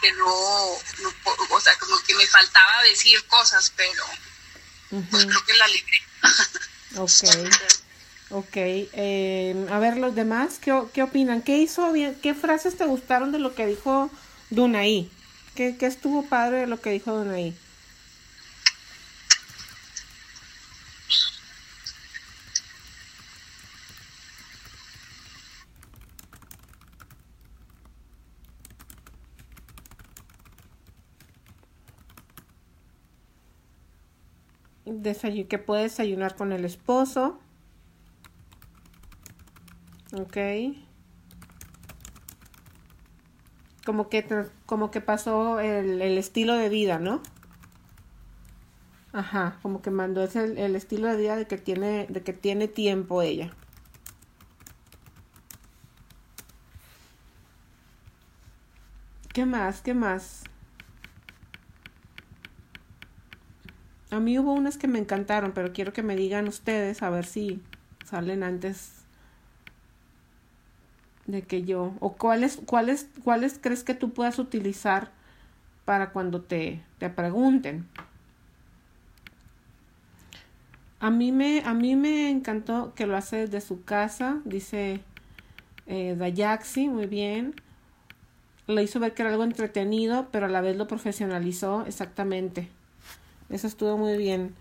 que 0.00 0.12
no, 0.12 0.26
o 0.26 1.60
sea, 1.60 1.76
como 1.78 1.98
que 2.02 2.14
me 2.14 2.26
faltaba 2.26 2.82
decir 2.82 3.24
cosas, 3.26 3.72
pero 3.76 4.04
pues 5.10 5.26
creo 5.26 5.44
que 5.44 5.54
la 5.54 5.68
libré. 5.68 6.02
ok. 6.96 7.24
Ok, 8.32 8.56
eh, 8.56 9.66
a 9.70 9.80
ver 9.80 9.96
los 9.96 10.14
demás, 10.14 10.60
¿qué, 10.60 10.72
¿qué 10.94 11.02
opinan? 11.02 11.42
¿Qué 11.42 11.58
hizo 11.58 11.90
bien? 11.90 12.14
¿Qué 12.22 12.32
frases 12.32 12.76
te 12.76 12.86
gustaron 12.86 13.32
de 13.32 13.40
lo 13.40 13.56
que 13.56 13.66
dijo 13.66 14.08
Dunaí? 14.50 15.10
¿Qué, 15.56 15.76
qué 15.76 15.86
estuvo 15.86 16.24
padre 16.28 16.60
de 16.60 16.66
lo 16.68 16.80
que 16.80 16.90
dijo 16.90 17.12
Dunaí? 17.12 17.58
Que 35.48 35.58
puedes 35.58 35.92
desayunar 35.92 36.36
con 36.36 36.52
el 36.52 36.64
esposo. 36.64 37.38
Ok. 40.12 40.36
Como 43.84 44.08
que, 44.08 44.46
como 44.66 44.90
que 44.90 45.00
pasó 45.00 45.60
el, 45.60 46.00
estilo 46.18 46.54
de 46.54 46.68
vida, 46.68 46.98
¿no? 46.98 47.22
Ajá, 49.12 49.58
como 49.62 49.82
que 49.82 49.90
mandó 49.90 50.22
ese 50.22 50.44
el, 50.44 50.58
el, 50.58 50.76
estilo 50.76 51.08
de 51.08 51.16
vida 51.16 51.36
de 51.36 51.46
que 51.46 51.58
tiene, 51.58 52.06
de 52.08 52.22
que 52.22 52.32
tiene 52.32 52.68
tiempo 52.68 53.22
ella. 53.22 53.50
¿Qué 59.32 59.46
más? 59.46 59.80
¿Qué 59.80 59.94
más? 59.94 60.44
A 64.10 64.18
mí 64.18 64.38
hubo 64.38 64.52
unas 64.52 64.76
que 64.76 64.88
me 64.88 64.98
encantaron, 64.98 65.52
pero 65.52 65.72
quiero 65.72 65.92
que 65.92 66.02
me 66.02 66.16
digan 66.16 66.48
ustedes 66.48 67.02
a 67.02 67.10
ver 67.10 67.24
si 67.24 67.62
salen 68.04 68.42
antes 68.42 69.04
de 71.26 71.42
que 71.42 71.62
yo. 71.62 71.94
¿O 72.00 72.14
cuáles, 72.14 72.60
cuáles, 72.66 73.08
cuáles 73.22 73.58
crees 73.60 73.84
que 73.84 73.94
tú 73.94 74.12
puedas 74.12 74.38
utilizar 74.38 75.10
para 75.84 76.10
cuando 76.10 76.40
te, 76.40 76.82
te 76.98 77.08
pregunten? 77.08 77.86
A 80.98 81.10
mí, 81.10 81.32
me, 81.32 81.62
a 81.64 81.72
mí 81.72 81.96
me 81.96 82.30
encantó 82.30 82.92
que 82.94 83.06
lo 83.06 83.16
hace 83.16 83.36
desde 83.36 83.60
su 83.60 83.84
casa, 83.84 84.40
dice 84.44 85.00
eh, 85.86 86.14
Dayaxi, 86.18 86.88
muy 86.88 87.06
bien. 87.06 87.54
Le 88.66 88.82
hizo 88.82 89.00
ver 89.00 89.14
que 89.14 89.22
era 89.22 89.30
algo 89.30 89.44
entretenido, 89.44 90.28
pero 90.30 90.46
a 90.46 90.48
la 90.48 90.60
vez 90.60 90.76
lo 90.76 90.86
profesionalizó 90.86 91.86
exactamente. 91.86 92.68
Eso 93.50 93.66
estuvo 93.66 93.98
muy 93.98 94.16
bien. 94.16 94.54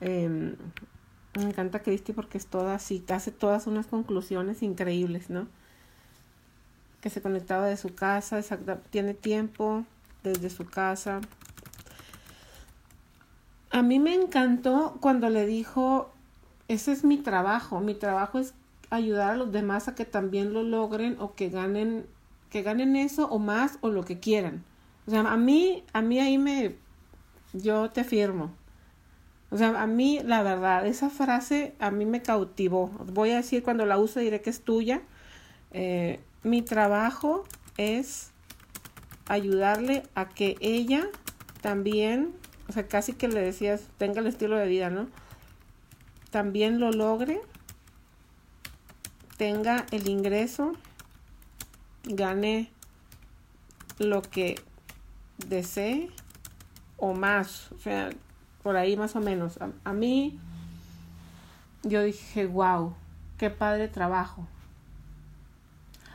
Em, 0.00 0.56
me 1.36 1.44
encanta 1.44 1.80
Cristi 1.82 2.12
porque 2.12 2.38
es 2.38 2.46
toda 2.46 2.76
así, 2.76 3.04
hace 3.08 3.30
todas 3.30 3.66
unas 3.66 3.86
conclusiones 3.86 4.62
increíbles, 4.62 5.28
¿no? 5.30 5.48
Que 7.00 7.10
se 7.10 7.20
conectaba 7.20 7.66
de 7.66 7.76
su 7.76 7.94
casa, 7.94 8.40
tiene 8.90 9.14
tiempo 9.14 9.84
desde 10.22 10.48
su 10.48 10.64
casa. 10.66 11.20
A 13.70 13.82
mí 13.82 13.98
me 13.98 14.14
encantó 14.14 14.96
cuando 15.00 15.28
le 15.28 15.44
dijo, 15.44 16.10
ese 16.68 16.92
es 16.92 17.04
mi 17.04 17.18
trabajo, 17.18 17.80
mi 17.80 17.94
trabajo 17.94 18.38
es 18.38 18.54
ayudar 18.90 19.32
a 19.32 19.36
los 19.36 19.52
demás 19.52 19.88
a 19.88 19.94
que 19.94 20.04
también 20.04 20.52
lo 20.52 20.62
logren 20.62 21.16
o 21.20 21.34
que 21.34 21.50
ganen, 21.50 22.06
que 22.48 22.62
ganen 22.62 22.96
eso 22.96 23.28
o 23.28 23.38
más 23.38 23.78
o 23.80 23.90
lo 23.90 24.04
que 24.04 24.18
quieran. 24.18 24.64
O 25.06 25.10
sea, 25.10 25.20
a 25.20 25.36
mí, 25.36 25.84
a 25.92 26.02
mí 26.02 26.18
ahí 26.18 26.38
me, 26.38 26.76
yo 27.60 27.90
te 27.90 28.04
firmo. 28.04 28.52
O 29.50 29.56
sea, 29.56 29.80
a 29.80 29.86
mí, 29.86 30.20
la 30.24 30.42
verdad, 30.42 30.86
esa 30.86 31.10
frase 31.10 31.74
a 31.78 31.90
mí 31.90 32.04
me 32.04 32.22
cautivó. 32.22 32.88
Voy 33.12 33.30
a 33.30 33.36
decir 33.36 33.62
cuando 33.62 33.86
la 33.86 33.98
use, 33.98 34.20
diré 34.20 34.40
que 34.40 34.50
es 34.50 34.60
tuya. 34.60 35.02
Eh, 35.72 36.20
mi 36.42 36.62
trabajo 36.62 37.44
es 37.76 38.30
ayudarle 39.28 40.02
a 40.14 40.28
que 40.28 40.56
ella 40.60 41.06
también, 41.60 42.34
o 42.68 42.72
sea, 42.72 42.86
casi 42.88 43.12
que 43.12 43.28
le 43.28 43.40
decías, 43.40 43.88
tenga 43.98 44.20
el 44.20 44.26
estilo 44.26 44.56
de 44.56 44.66
vida, 44.66 44.90
¿no? 44.90 45.08
También 46.30 46.80
lo 46.80 46.90
logre 46.90 47.40
tenga 49.36 49.84
el 49.90 50.08
ingreso, 50.08 50.72
gane 52.04 52.70
lo 53.98 54.22
que 54.22 54.56
desee 55.46 56.10
o 56.96 57.14
más, 57.14 57.70
o 57.72 57.78
sea, 57.78 58.10
por 58.62 58.76
ahí 58.76 58.96
más 58.96 59.16
o 59.16 59.20
menos. 59.20 59.58
A, 59.84 59.92
mí, 59.92 60.38
yo 61.82 62.02
dije, 62.02 62.46
wow, 62.46 62.94
qué 63.38 63.50
padre 63.50 63.88
trabajo. 63.88 64.46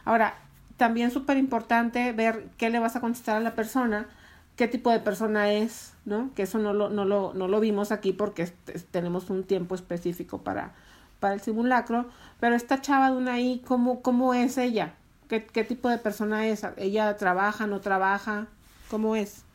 Ahora, 0.04 0.36
también 0.78 1.12
súper 1.12 1.38
importante 1.38 2.12
ver 2.12 2.50
qué 2.58 2.70
le 2.70 2.80
vas 2.80 2.96
a 2.96 3.02
contestar 3.02 3.38
a 3.38 3.40
la 3.40 3.56
persona, 3.56 4.08
qué 4.56 4.68
tipo 4.68 4.92
de 4.92 5.00
persona 5.00 5.52
es, 5.52 5.94
¿no? 6.06 6.32
Que 6.36 6.44
eso 6.44 6.58
no 6.58 6.74
lo, 6.74 6.90
no 6.90 7.06
lo, 7.06 7.34
no 7.34 7.48
lo 7.48 7.60
vimos 7.60 7.92
aquí 7.92 8.14
porque 8.14 8.52
tenemos 8.92 9.30
un 9.30 9.44
tiempo 9.44 9.76
específico 9.76 10.40
para, 10.40 10.74
para 11.20 11.36
el 11.36 11.42
simulacro, 11.42 12.10
pero 12.40 12.56
esta 12.56 12.82
chava 12.82 13.12
de 13.12 13.18
una 13.18 13.40
I, 13.40 13.62
¿cómo, 13.66 14.02
cómo 14.02 14.34
es 14.34 14.58
ella? 14.58 14.96
¿Qué, 15.30 15.46
¿Qué 15.46 15.64
tipo 15.64 15.88
de 15.88 16.00
persona 16.00 16.48
es? 16.48 16.66
¿Ella 16.78 17.16
trabaja, 17.16 17.68
no 17.68 17.80
trabaja? 17.80 18.48
¿Cómo 18.90 19.16
es? 19.16 19.46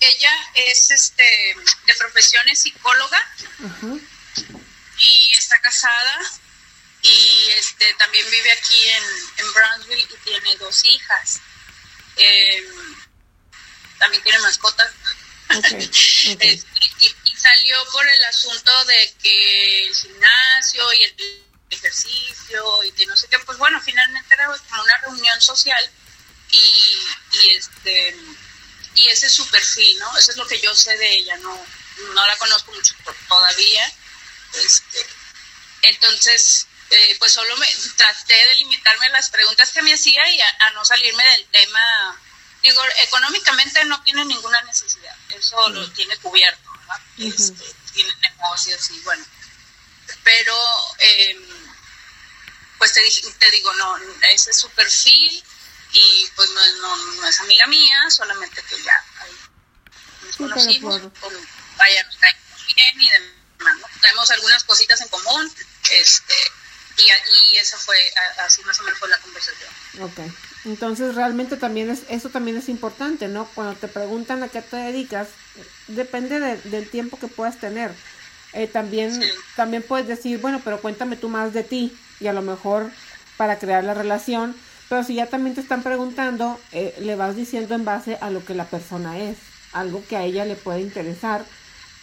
Ella 0.00 0.32
es 0.54 0.90
este 0.90 1.54
de 1.86 1.94
profesión 1.94 2.48
es 2.48 2.62
psicóloga 2.62 3.20
y 4.98 5.32
está 5.36 5.60
casada 5.60 6.20
y 7.02 7.50
este 7.58 7.94
también 7.94 8.28
vive 8.30 8.52
aquí 8.52 8.88
en, 8.88 9.04
en 9.38 9.52
Brownsville 9.52 10.08
y 10.10 10.24
tiene 10.24 10.56
dos 10.56 10.84
hijas. 10.84 11.40
Em, 12.16 12.96
también 13.98 14.22
tiene 14.22 14.38
mascotas. 14.40 14.92
Este, 15.50 16.60
y, 17.00 17.36
salió 17.36 17.76
por 17.90 18.08
el 18.08 18.24
asunto 18.24 18.84
de 18.84 19.14
que 19.20 19.86
el 19.86 19.94
gimnasio 19.94 20.92
y 20.92 21.02
el 21.02 21.44
ejercicio 21.70 22.84
y 22.84 22.92
que 22.92 23.06
no 23.06 23.16
sé 23.16 23.26
qué, 23.28 23.38
pues 23.40 23.58
bueno, 23.58 23.80
finalmente 23.80 24.34
era 24.34 24.46
como 24.46 24.82
una 24.82 24.98
reunión 24.98 25.40
social 25.40 25.90
y, 26.52 26.98
y 27.32 27.56
este 27.56 28.14
y 28.94 29.08
ese 29.08 29.26
es 29.26 29.32
su 29.32 29.46
perfil, 29.48 29.98
¿no? 29.98 30.16
Eso 30.18 30.32
es 30.32 30.36
lo 30.36 30.46
que 30.46 30.60
yo 30.60 30.74
sé 30.74 30.96
de 30.96 31.12
ella, 31.12 31.36
no, 31.38 31.66
no 32.14 32.26
la 32.26 32.36
conozco 32.36 32.72
mucho 32.72 32.94
todavía. 33.28 33.92
Este, 34.54 35.06
entonces, 35.82 36.66
eh, 36.90 37.16
pues 37.18 37.32
solo 37.32 37.56
me 37.56 37.68
traté 37.96 38.34
de 38.34 38.54
limitarme 38.56 39.06
a 39.06 39.10
las 39.10 39.30
preguntas 39.30 39.70
que 39.70 39.82
me 39.82 39.94
hacía 39.94 40.28
y 40.28 40.40
a 40.40 40.70
no 40.74 40.84
salirme 40.84 41.24
del 41.24 41.46
tema 41.46 42.20
digo, 42.62 42.82
económicamente 42.98 43.84
no 43.84 44.02
tiene 44.02 44.24
ninguna 44.24 44.60
necesidad, 44.62 45.16
eso 45.30 45.68
lo 45.70 45.90
tiene 45.92 46.16
cubierto, 46.18 46.70
¿verdad? 46.72 47.00
Este, 47.18 47.64
tiene 47.92 48.14
negocios 48.16 48.90
y 48.90 49.00
bueno, 49.00 49.24
pero 50.22 50.56
eh, 50.98 51.38
pues 52.78 52.92
te, 52.92 53.00
te 53.38 53.50
digo, 53.50 53.72
no, 53.74 53.96
ese 54.30 54.50
es 54.50 54.58
su 54.58 54.70
perfil 54.70 55.42
y 55.92 56.26
pues 56.36 56.50
no, 56.50 56.60
no, 56.82 56.96
no 57.14 57.26
es 57.26 57.40
amiga 57.40 57.66
mía, 57.66 58.10
solamente 58.10 58.62
que 58.62 58.82
ya 58.82 59.04
ahí 59.20 59.32
nos 60.24 60.36
conocimos, 60.36 61.00
vaya, 61.76 62.04
nos 62.04 62.16
caemos 62.16 62.66
bien 62.74 63.00
y 63.00 63.10
demás, 63.10 63.78
¿no? 63.80 63.86
Tenemos 64.00 64.30
algunas 64.30 64.64
cositas 64.64 65.00
en 65.00 65.08
común, 65.08 65.52
este, 65.90 66.34
y, 66.98 67.52
y 67.52 67.56
esa 67.58 67.78
fue, 67.78 67.96
así 68.38 68.62
más 68.62 68.78
o 68.80 68.84
menos 68.84 68.98
fue 68.98 69.08
la 69.08 69.18
conversación. 69.18 69.70
Okay. 70.00 70.32
Entonces 70.64 71.14
realmente 71.14 71.56
también 71.56 71.90
es, 71.90 72.02
eso 72.08 72.28
también 72.28 72.56
es 72.56 72.68
importante, 72.68 73.28
¿no? 73.28 73.46
Cuando 73.54 73.74
te 73.74 73.88
preguntan 73.88 74.42
a 74.42 74.48
qué 74.48 74.62
te 74.62 74.76
dedicas, 74.76 75.28
depende 75.88 76.38
del 76.38 76.90
tiempo 76.90 77.18
que 77.18 77.28
puedas 77.28 77.58
tener. 77.58 77.92
Eh, 78.52 78.66
también, 78.66 79.20
también 79.56 79.82
puedes 79.82 80.08
decir, 80.08 80.38
bueno, 80.38 80.60
pero 80.64 80.80
cuéntame 80.80 81.16
tú 81.16 81.28
más 81.28 81.52
de 81.52 81.62
ti 81.62 81.96
y 82.18 82.26
a 82.26 82.32
lo 82.32 82.42
mejor 82.42 82.90
para 83.36 83.58
crear 83.58 83.84
la 83.84 83.94
relación, 83.94 84.54
pero 84.90 85.04
si 85.04 85.14
ya 85.14 85.26
también 85.26 85.54
te 85.54 85.60
están 85.60 85.84
preguntando, 85.84 86.58
eh, 86.72 86.96
le 87.00 87.14
vas 87.14 87.36
diciendo 87.36 87.76
en 87.76 87.84
base 87.84 88.18
a 88.20 88.28
lo 88.28 88.44
que 88.44 88.54
la 88.54 88.64
persona 88.64 89.20
es, 89.20 89.38
algo 89.72 90.02
que 90.08 90.16
a 90.16 90.24
ella 90.24 90.44
le 90.44 90.56
puede 90.56 90.80
interesar, 90.80 91.44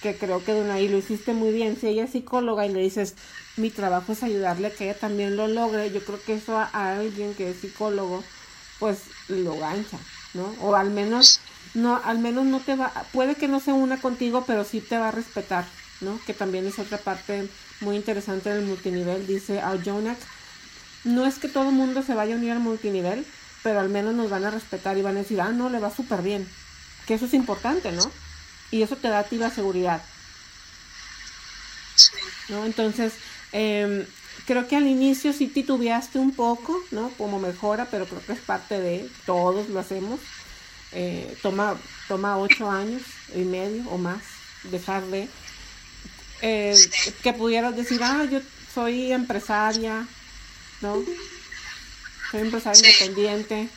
que 0.02 0.15
creo 0.15 0.41
que 0.41 0.54
ahí 0.71 0.88
lo 0.88 0.97
hiciste 0.97 1.34
muy 1.34 1.52
bien. 1.52 1.76
Si 1.78 1.88
ella 1.88 2.06
es 2.06 2.12
psicóloga 2.12 2.65
y 2.65 2.71
le 2.71 2.80
dices, 2.80 3.15
mi 3.58 3.71
trabajo 3.71 4.13
es 4.13 4.23
ayudarle 4.23 4.67
a 4.67 4.71
que 4.71 4.86
ella 4.86 4.97
también 4.97 5.36
lo 5.36 5.50
logre, 5.50 5.91
yo 5.91 6.02
creo 6.02 6.21
que 6.23 6.36
eso 6.36 6.58
a 6.58 6.93
alguien 6.93 7.34
que 7.34 7.50
es 7.50 7.58
psicólogo, 7.58 8.23
pues 8.80 9.00
lo 9.28 9.58
gancha, 9.58 9.97
¿no? 10.34 10.56
O 10.62 10.73
al 10.76 10.89
menos 10.89 11.41
no 11.73 12.00
al 12.06 12.19
menos 12.19 12.45
no 12.45 12.62
te 12.62 12.76
va 12.76 12.93
puede 13.12 13.36
que 13.36 13.50
no 13.50 13.60
se 13.60 13.73
una 13.73 14.00
contigo, 14.00 14.45
pero 14.47 14.63
sí 14.63 14.80
te 14.80 14.97
va 14.97 15.10
a 15.10 15.12
respetar, 15.12 15.65
¿no? 16.00 16.21
Que 16.26 16.34
también 16.34 16.65
es 16.65 16.80
otra 16.80 17.00
parte 17.00 17.50
muy 17.82 17.97
interesante 17.97 18.50
del 18.50 18.63
multinivel, 18.63 19.28
dice 19.28 19.62
Jonak. 19.84 20.17
No 21.08 21.26
es 21.26 21.39
que 21.39 21.48
todo 21.48 21.70
el 21.70 21.76
mundo 21.76 22.04
se 22.04 22.13
vaya 22.13 22.36
a 22.36 22.38
unir 22.38 22.52
al 22.52 22.60
multinivel, 22.60 23.26
pero 23.63 23.80
al 23.80 23.89
menos 23.89 24.13
nos 24.13 24.30
van 24.30 24.43
a 24.46 24.52
respetar 24.52 24.98
y 24.98 25.02
van 25.02 25.15
a 25.15 25.20
decir, 25.20 25.39
ah, 25.39 25.52
no, 25.52 25.70
le 25.70 25.80
va 25.80 25.89
súper 25.89 26.22
bien. 26.22 26.48
Que 27.06 27.13
eso 27.13 27.26
es 27.26 27.34
importante, 27.34 27.91
¿no? 27.93 28.12
Y 28.72 28.82
eso 28.82 28.98
te 28.98 29.08
da 29.08 29.20
a 29.20 29.24
ti 29.24 29.38
la 29.38 29.50
seguridad. 29.50 30.02
¿No? 32.50 32.65
Entonces, 32.65 33.13
eh, 33.54 34.06
creo 34.46 34.67
que 34.67 34.76
al 34.76 34.88
inicio 34.88 35.32
sí 35.32 35.48
titubeaste 35.48 36.20
un 36.20 36.34
poco, 36.34 36.78
¿no? 36.91 37.10
Como 37.12 37.39
mejora, 37.39 37.88
pero 37.89 38.06
creo 38.06 38.26
que 38.26 38.34
es 38.34 38.39
parte 38.39 38.80
de, 38.80 39.10
todos 39.26 39.70
lo 39.70 39.80
hacemos. 39.80 40.20
Eh, 40.91 41.38
toma, 41.41 41.78
toma 42.08 42.38
ocho 42.38 42.70
años 42.70 43.02
y 43.34 43.39
medio 43.39 43.89
o 43.89 43.98
más 43.98 44.22
dejar 44.63 45.06
de... 45.06 45.30
Eh, 46.41 46.76
que 47.24 47.34
pudieras 47.34 47.75
decir, 47.75 48.02
ah, 48.04 48.25
yo 48.29 48.40
soy 48.73 49.12
empresaria, 49.12 50.06
¿no? 50.82 51.04
Soy 52.32 52.42
empresaria 52.42 52.80
independiente. 52.80 53.69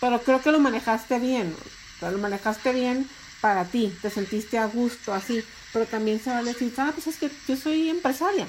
Pero 0.00 0.22
creo 0.22 0.42
que 0.42 0.52
lo 0.52 0.60
manejaste 0.60 1.18
bien, 1.18 1.56
lo 2.02 2.18
manejaste 2.18 2.72
bien 2.72 3.08
para 3.40 3.64
ti, 3.64 3.96
te 4.02 4.10
sentiste 4.10 4.58
a 4.58 4.66
gusto 4.66 5.14
así, 5.14 5.42
pero 5.72 5.86
también 5.86 6.20
se 6.22 6.30
va 6.30 6.38
a 6.38 6.42
decir, 6.42 6.72
ah, 6.76 6.90
pues 6.94 7.06
es 7.06 7.16
que 7.16 7.30
yo 7.48 7.56
soy 7.56 7.88
empresaria, 7.88 8.46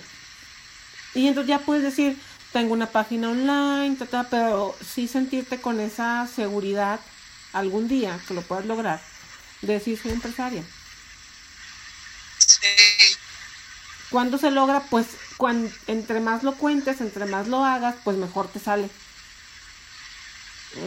y 1.13 1.28
entonces 1.28 1.47
ya 1.47 1.59
puedes 1.59 1.84
decir, 1.84 2.17
tengo 2.51 2.73
una 2.73 2.88
página 2.88 3.30
online, 3.30 3.97
pero 4.30 4.75
sí 4.86 5.07
sentirte 5.07 5.61
con 5.61 5.80
esa 5.80 6.28
seguridad 6.28 6.99
algún 7.53 7.88
día 7.88 8.19
que 8.28 8.34
lo 8.34 8.41
puedas 8.41 8.65
lograr, 8.65 9.01
de 9.61 9.73
decir 9.73 9.97
soy 9.97 10.11
empresaria. 10.11 10.63
Sí. 12.39 12.96
¿Cuándo 14.10 14.38
se 14.38 14.51
logra? 14.51 14.82
Pues 14.89 15.08
cuando, 15.38 15.70
entre 15.88 16.20
más 16.20 16.43
lo 16.43 16.53
cuentes, 16.55 17.01
entre 17.01 17.26
más 17.26 17.47
lo 17.47 17.64
hagas, 17.66 17.95
pues 18.03 18.18
mejor 18.18 18.47
te 18.47 18.60
sale. 18.60 18.89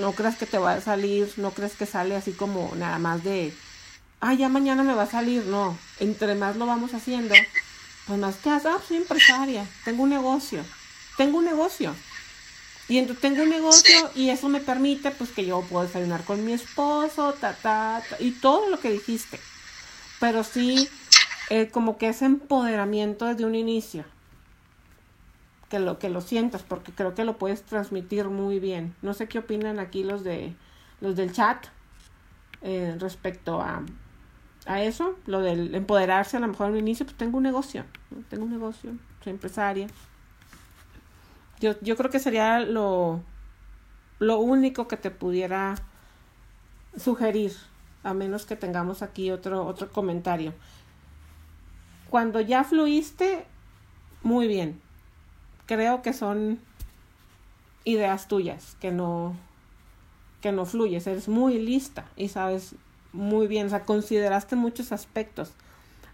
No 0.01 0.12
creas 0.12 0.37
que 0.37 0.47
te 0.47 0.59
va 0.59 0.75
a 0.75 0.81
salir, 0.81 1.33
no 1.37 1.51
crees 1.51 1.75
que 1.75 1.87
sale 1.87 2.16
así 2.16 2.33
como 2.33 2.73
nada 2.77 2.99
más 2.99 3.23
de, 3.25 3.55
ah, 4.21 4.35
ya 4.35 4.49
mañana 4.49 4.83
me 4.83 4.95
va 4.95 5.03
a 5.03 5.11
salir. 5.11 5.45
No, 5.45 5.77
entre 5.99 6.35
más 6.35 6.57
lo 6.57 6.66
vamos 6.66 6.95
haciendo, 6.95 7.35
Pues 8.07 8.18
más 8.18 8.37
que, 8.37 8.51
ah, 8.51 8.61
soy 8.87 8.97
empresaria, 8.97 9.66
tengo 9.85 10.05
un 10.05 10.11
negocio, 10.11 10.64
tengo 11.16 11.39
un 11.39 11.45
negocio. 11.45 11.95
Y 12.89 12.99
entonces 12.99 13.21
tengo 13.23 13.43
un 13.43 13.51
negocio 13.51 14.11
y 14.16 14.31
eso 14.31 14.49
me 14.49 14.59
permite 14.59 15.12
pues 15.12 15.31
que 15.31 15.47
yo 15.47 15.61
puedo 15.62 15.87
desayunar 15.87 16.25
con 16.25 16.45
mi 16.45 16.53
esposo, 16.55 17.35
ta, 17.35 17.53
ta, 17.55 18.03
ta 18.09 18.16
y 18.18 18.33
todo 18.33 18.68
lo 18.68 18.81
que 18.81 18.91
dijiste. 18.91 19.39
Pero 20.18 20.43
sí, 20.43 20.89
eh, 21.51 21.68
como 21.68 21.98
que 21.98 22.09
ese 22.09 22.24
empoderamiento 22.24 23.26
desde 23.26 23.44
un 23.44 23.55
inicio. 23.55 24.05
Que 25.68 25.78
lo, 25.78 25.98
que 25.98 26.09
lo 26.09 26.20
sientas, 26.20 26.62
porque 26.62 26.92
creo 26.92 27.14
que 27.14 27.24
lo 27.24 27.38
puedes 27.38 27.62
transmitir 27.62 28.28
muy 28.28 28.59
bien. 28.59 28.94
No 29.03 29.14
sé 29.14 29.28
qué 29.28 29.38
opinan 29.38 29.78
aquí 29.78 30.03
los 30.03 30.24
de 30.24 30.55
los 31.01 31.16
del 31.16 31.32
chat 31.32 31.66
eh, 32.62 32.96
respecto 32.98 33.61
a, 33.61 33.82
a 34.66 34.82
eso, 34.82 35.16
lo 35.26 35.40
del 35.40 35.74
empoderarse 35.74 36.36
a 36.36 36.40
lo 36.40 36.48
mejor 36.48 36.68
al 36.68 36.76
inicio, 36.76 37.07
pues 37.07 37.16
tengo 37.16 37.38
un 37.38 37.42
negocio, 37.42 37.84
tengo 38.28 38.44
un 38.44 38.51
negocio, 38.51 38.92
soy 39.22 39.32
empresaria. 39.32 39.86
Yo, 41.61 41.74
yo 41.80 41.96
creo 41.96 42.11
que 42.11 42.18
sería 42.18 42.61
lo, 42.61 43.22
lo 44.18 44.38
único 44.38 44.88
que 44.88 44.96
te 44.96 45.11
pudiera 45.11 45.76
sugerir, 46.96 47.53
a 48.03 48.14
menos 48.14 48.46
que 48.46 48.57
tengamos 48.57 49.03
aquí 49.03 49.30
otro, 49.30 49.66
otro 49.66 49.90
comentario. 49.90 50.53
Cuando 52.11 52.40
ya 52.40 52.64
fluiste, 52.64 53.46
muy 54.22 54.48
bien. 54.48 54.80
Creo 55.66 56.02
que 56.02 56.12
son 56.12 56.58
ideas 57.84 58.26
tuyas, 58.26 58.76
que 58.80 58.90
no, 58.90 59.36
que 60.40 60.50
no 60.50 60.66
fluyes, 60.66 61.06
eres 61.06 61.28
muy 61.28 61.58
lista 61.61 62.04
y 62.16 62.28
sabes 62.28 62.74
muy 63.12 63.46
bien, 63.46 63.68
o 63.68 63.70
sea, 63.70 63.84
consideraste 63.84 64.56
muchos 64.56 64.90
aspectos. 64.90 65.52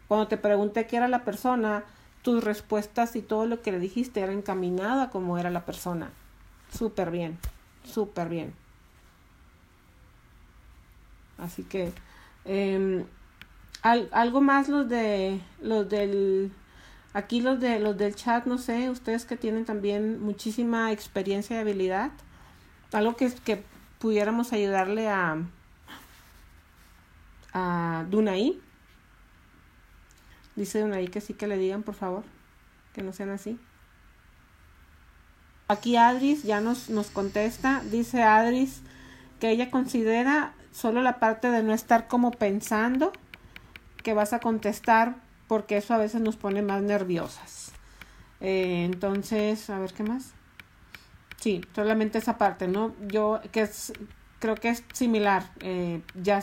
Cuando 0.07 0.29
te 0.29 0.37
pregunté 0.37 0.87
qué 0.87 0.99
era 0.99 1.09
la 1.09 1.25
persona, 1.25 1.85
tus 2.21 2.45
respuestas 2.45 3.17
y 3.17 3.23
todo 3.23 3.47
lo 3.47 3.63
que 3.63 3.73
le 3.73 3.79
dijiste 3.79 4.21
era 4.21 4.33
encaminado 4.33 5.01
a 5.01 5.11
cómo 5.11 5.39
era 5.39 5.49
la 5.51 5.65
persona. 5.65 6.11
Súper 6.73 7.11
bien, 7.11 7.39
súper 7.85 8.29
bien. 8.29 8.53
Así 11.39 11.63
que, 11.63 11.93
eh, 12.45 13.05
algo 13.83 14.41
más 14.41 14.69
los 14.69 14.89
de, 14.89 15.41
los 15.61 15.89
del, 15.89 16.53
aquí 17.13 17.41
los 17.41 17.61
de, 17.61 17.79
los 17.81 17.97
del 17.97 18.15
chat, 18.15 18.47
no 18.47 18.59
sé, 18.59 18.91
ustedes 18.91 19.25
que 19.25 19.37
tienen 19.37 19.65
también 19.65 20.21
muchísima 20.21 20.93
experiencia 20.93 21.57
y 21.57 21.61
habilidad, 21.61 22.11
algo 22.93 23.17
que, 23.17 23.33
que 23.45 23.65
pudiéramos 23.99 24.53
ayudarle 24.53 25.09
a, 25.09 25.37
a 27.53 28.05
Dunay. 28.11 28.61
Dice 30.57 30.81
Dunay 30.81 31.09
que 31.09 31.21
sí 31.21 31.35
que 31.35 31.47
le 31.47 31.59
digan, 31.59 31.83
por 31.83 31.95
favor, 31.95 32.25
que 32.93 33.03
no 33.03 33.13
sean 33.13 33.31
así. 33.31 33.59
Aquí 35.69 35.97
Adris 35.97 36.45
ya 36.45 36.61
nos, 36.61 36.91
nos 36.91 37.11
contesta, 37.11 37.83
dice 37.91 38.23
Adris 38.23 38.83
que 39.41 39.51
ella 39.51 39.71
considera 39.71 40.55
solo 40.73 41.03
la 41.03 41.19
parte 41.19 41.51
de 41.51 41.63
no 41.63 41.75
estar 41.75 42.07
como 42.07 42.31
pensando 42.31 43.13
que 44.07 44.15
vas 44.15 44.33
a 44.33 44.39
contestar 44.39 45.17
porque 45.49 45.79
eso 45.79 45.93
a 45.93 45.99
veces 45.99 46.21
nos 46.21 46.37
pone 46.37 46.63
más 46.63 46.81
nerviosas. 46.81 47.73
Eh, 48.41 48.85
entonces, 48.85 49.69
a 49.69 49.81
ver 49.81 49.93
qué 49.95 50.05
más. 50.05 50.33
Sí, 51.39 51.61
solamente 51.75 52.19
esa 52.19 52.39
parte, 52.39 52.69
¿no? 52.69 52.95
Yo 53.09 53.41
que 53.51 53.63
es, 53.63 53.93
creo 54.39 54.55
que 54.55 54.69
es 54.69 54.85
similar. 54.93 55.51
Eh, 55.59 56.03
ya 56.15 56.41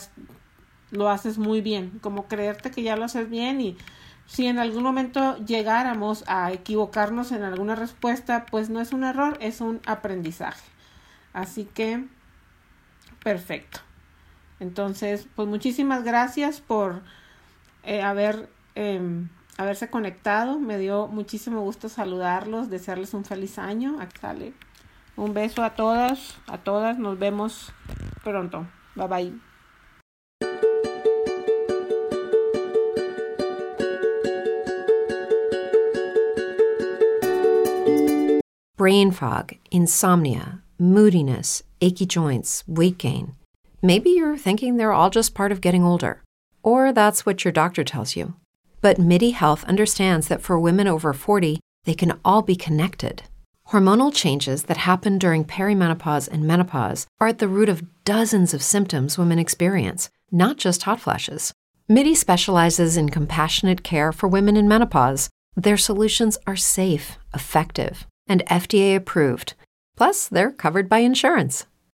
lo 0.90 1.08
haces 1.08 1.38
muy 1.38 1.62
bien, 1.62 1.98
como 2.02 2.28
creerte 2.28 2.70
que 2.70 2.82
ya 2.82 2.96
lo 2.96 3.06
haces 3.06 3.30
bien 3.30 3.62
y 3.62 3.78
si 4.26 4.46
en 4.46 4.58
algún 4.58 4.82
momento 4.82 5.38
llegáramos 5.38 6.22
a 6.26 6.52
equivocarnos 6.52 7.32
en 7.32 7.44
alguna 7.44 7.76
respuesta, 7.76 8.44
pues 8.44 8.68
no 8.68 8.82
es 8.82 8.92
un 8.92 9.04
error, 9.04 9.38
es 9.40 9.62
un 9.62 9.80
aprendizaje. 9.86 10.68
Así 11.32 11.64
que, 11.64 12.04
perfecto. 13.22 13.80
Entonces, 14.60 15.26
pues 15.34 15.48
muchísimas 15.48 16.04
gracias 16.04 16.60
por 16.60 17.02
eh, 17.84 18.02
haber, 18.02 18.48
em, 18.74 19.28
haberse 19.56 19.88
conectado. 19.88 20.58
Me 20.58 20.78
dio 20.78 21.06
muchísimo 21.08 21.60
gusto 21.62 21.88
saludarlos, 21.88 22.70
desearles 22.70 23.14
un 23.14 23.24
feliz 23.24 23.58
año. 23.58 24.00
Aquí 24.00 24.18
sale. 24.20 24.52
Un 25.16 25.32
beso 25.32 25.62
a 25.62 25.70
todas, 25.70 26.36
a 26.46 26.58
todas. 26.58 26.98
Nos 26.98 27.18
vemos 27.18 27.72
pronto. 28.22 28.66
Bye 28.96 29.08
bye. 29.08 29.54
brain 38.76 39.10
fog, 39.12 39.52
insomnia, 39.70 40.60
moodiness, 40.78 41.62
achy 41.80 42.04
joints, 42.04 42.64
weight 42.66 42.98
gain. 42.98 43.34
Maybe 43.80 44.10
you're 44.10 44.36
thinking 44.36 44.76
they're 44.76 44.92
all 44.92 45.10
just 45.10 45.34
part 45.34 45.52
of 45.52 45.60
getting 45.60 45.84
older, 45.84 46.20
or 46.64 46.92
that's 46.92 47.24
what 47.24 47.44
your 47.44 47.52
doctor 47.52 47.84
tells 47.84 48.16
you. 48.16 48.34
But 48.80 48.98
MIDI 48.98 49.30
Health 49.30 49.64
understands 49.64 50.26
that 50.28 50.42
for 50.42 50.58
women 50.58 50.88
over 50.88 51.12
40, 51.12 51.60
they 51.84 51.94
can 51.94 52.18
all 52.24 52.42
be 52.42 52.56
connected. 52.56 53.22
Hormonal 53.68 54.14
changes 54.14 54.64
that 54.64 54.78
happen 54.78 55.18
during 55.18 55.44
perimenopause 55.44 56.28
and 56.28 56.44
menopause 56.44 57.06
are 57.20 57.28
at 57.28 57.38
the 57.38 57.48
root 57.48 57.68
of 57.68 58.04
dozens 58.04 58.52
of 58.52 58.62
symptoms 58.62 59.16
women 59.16 59.38
experience, 59.38 60.10
not 60.30 60.56
just 60.56 60.82
hot 60.82 61.00
flashes. 61.00 61.52
MIDI 61.88 62.14
specializes 62.14 62.96
in 62.96 63.08
compassionate 63.10 63.82
care 63.82 64.12
for 64.12 64.26
women 64.26 64.56
in 64.56 64.66
menopause. 64.66 65.28
Their 65.54 65.76
solutions 65.76 66.38
are 66.46 66.56
safe, 66.56 67.18
effective, 67.34 68.06
and 68.26 68.44
FDA 68.46 68.96
approved. 68.96 69.54
Plus, 69.96 70.28
they're 70.28 70.50
covered 70.50 70.88
by 70.88 70.98
insurance. 70.98 71.66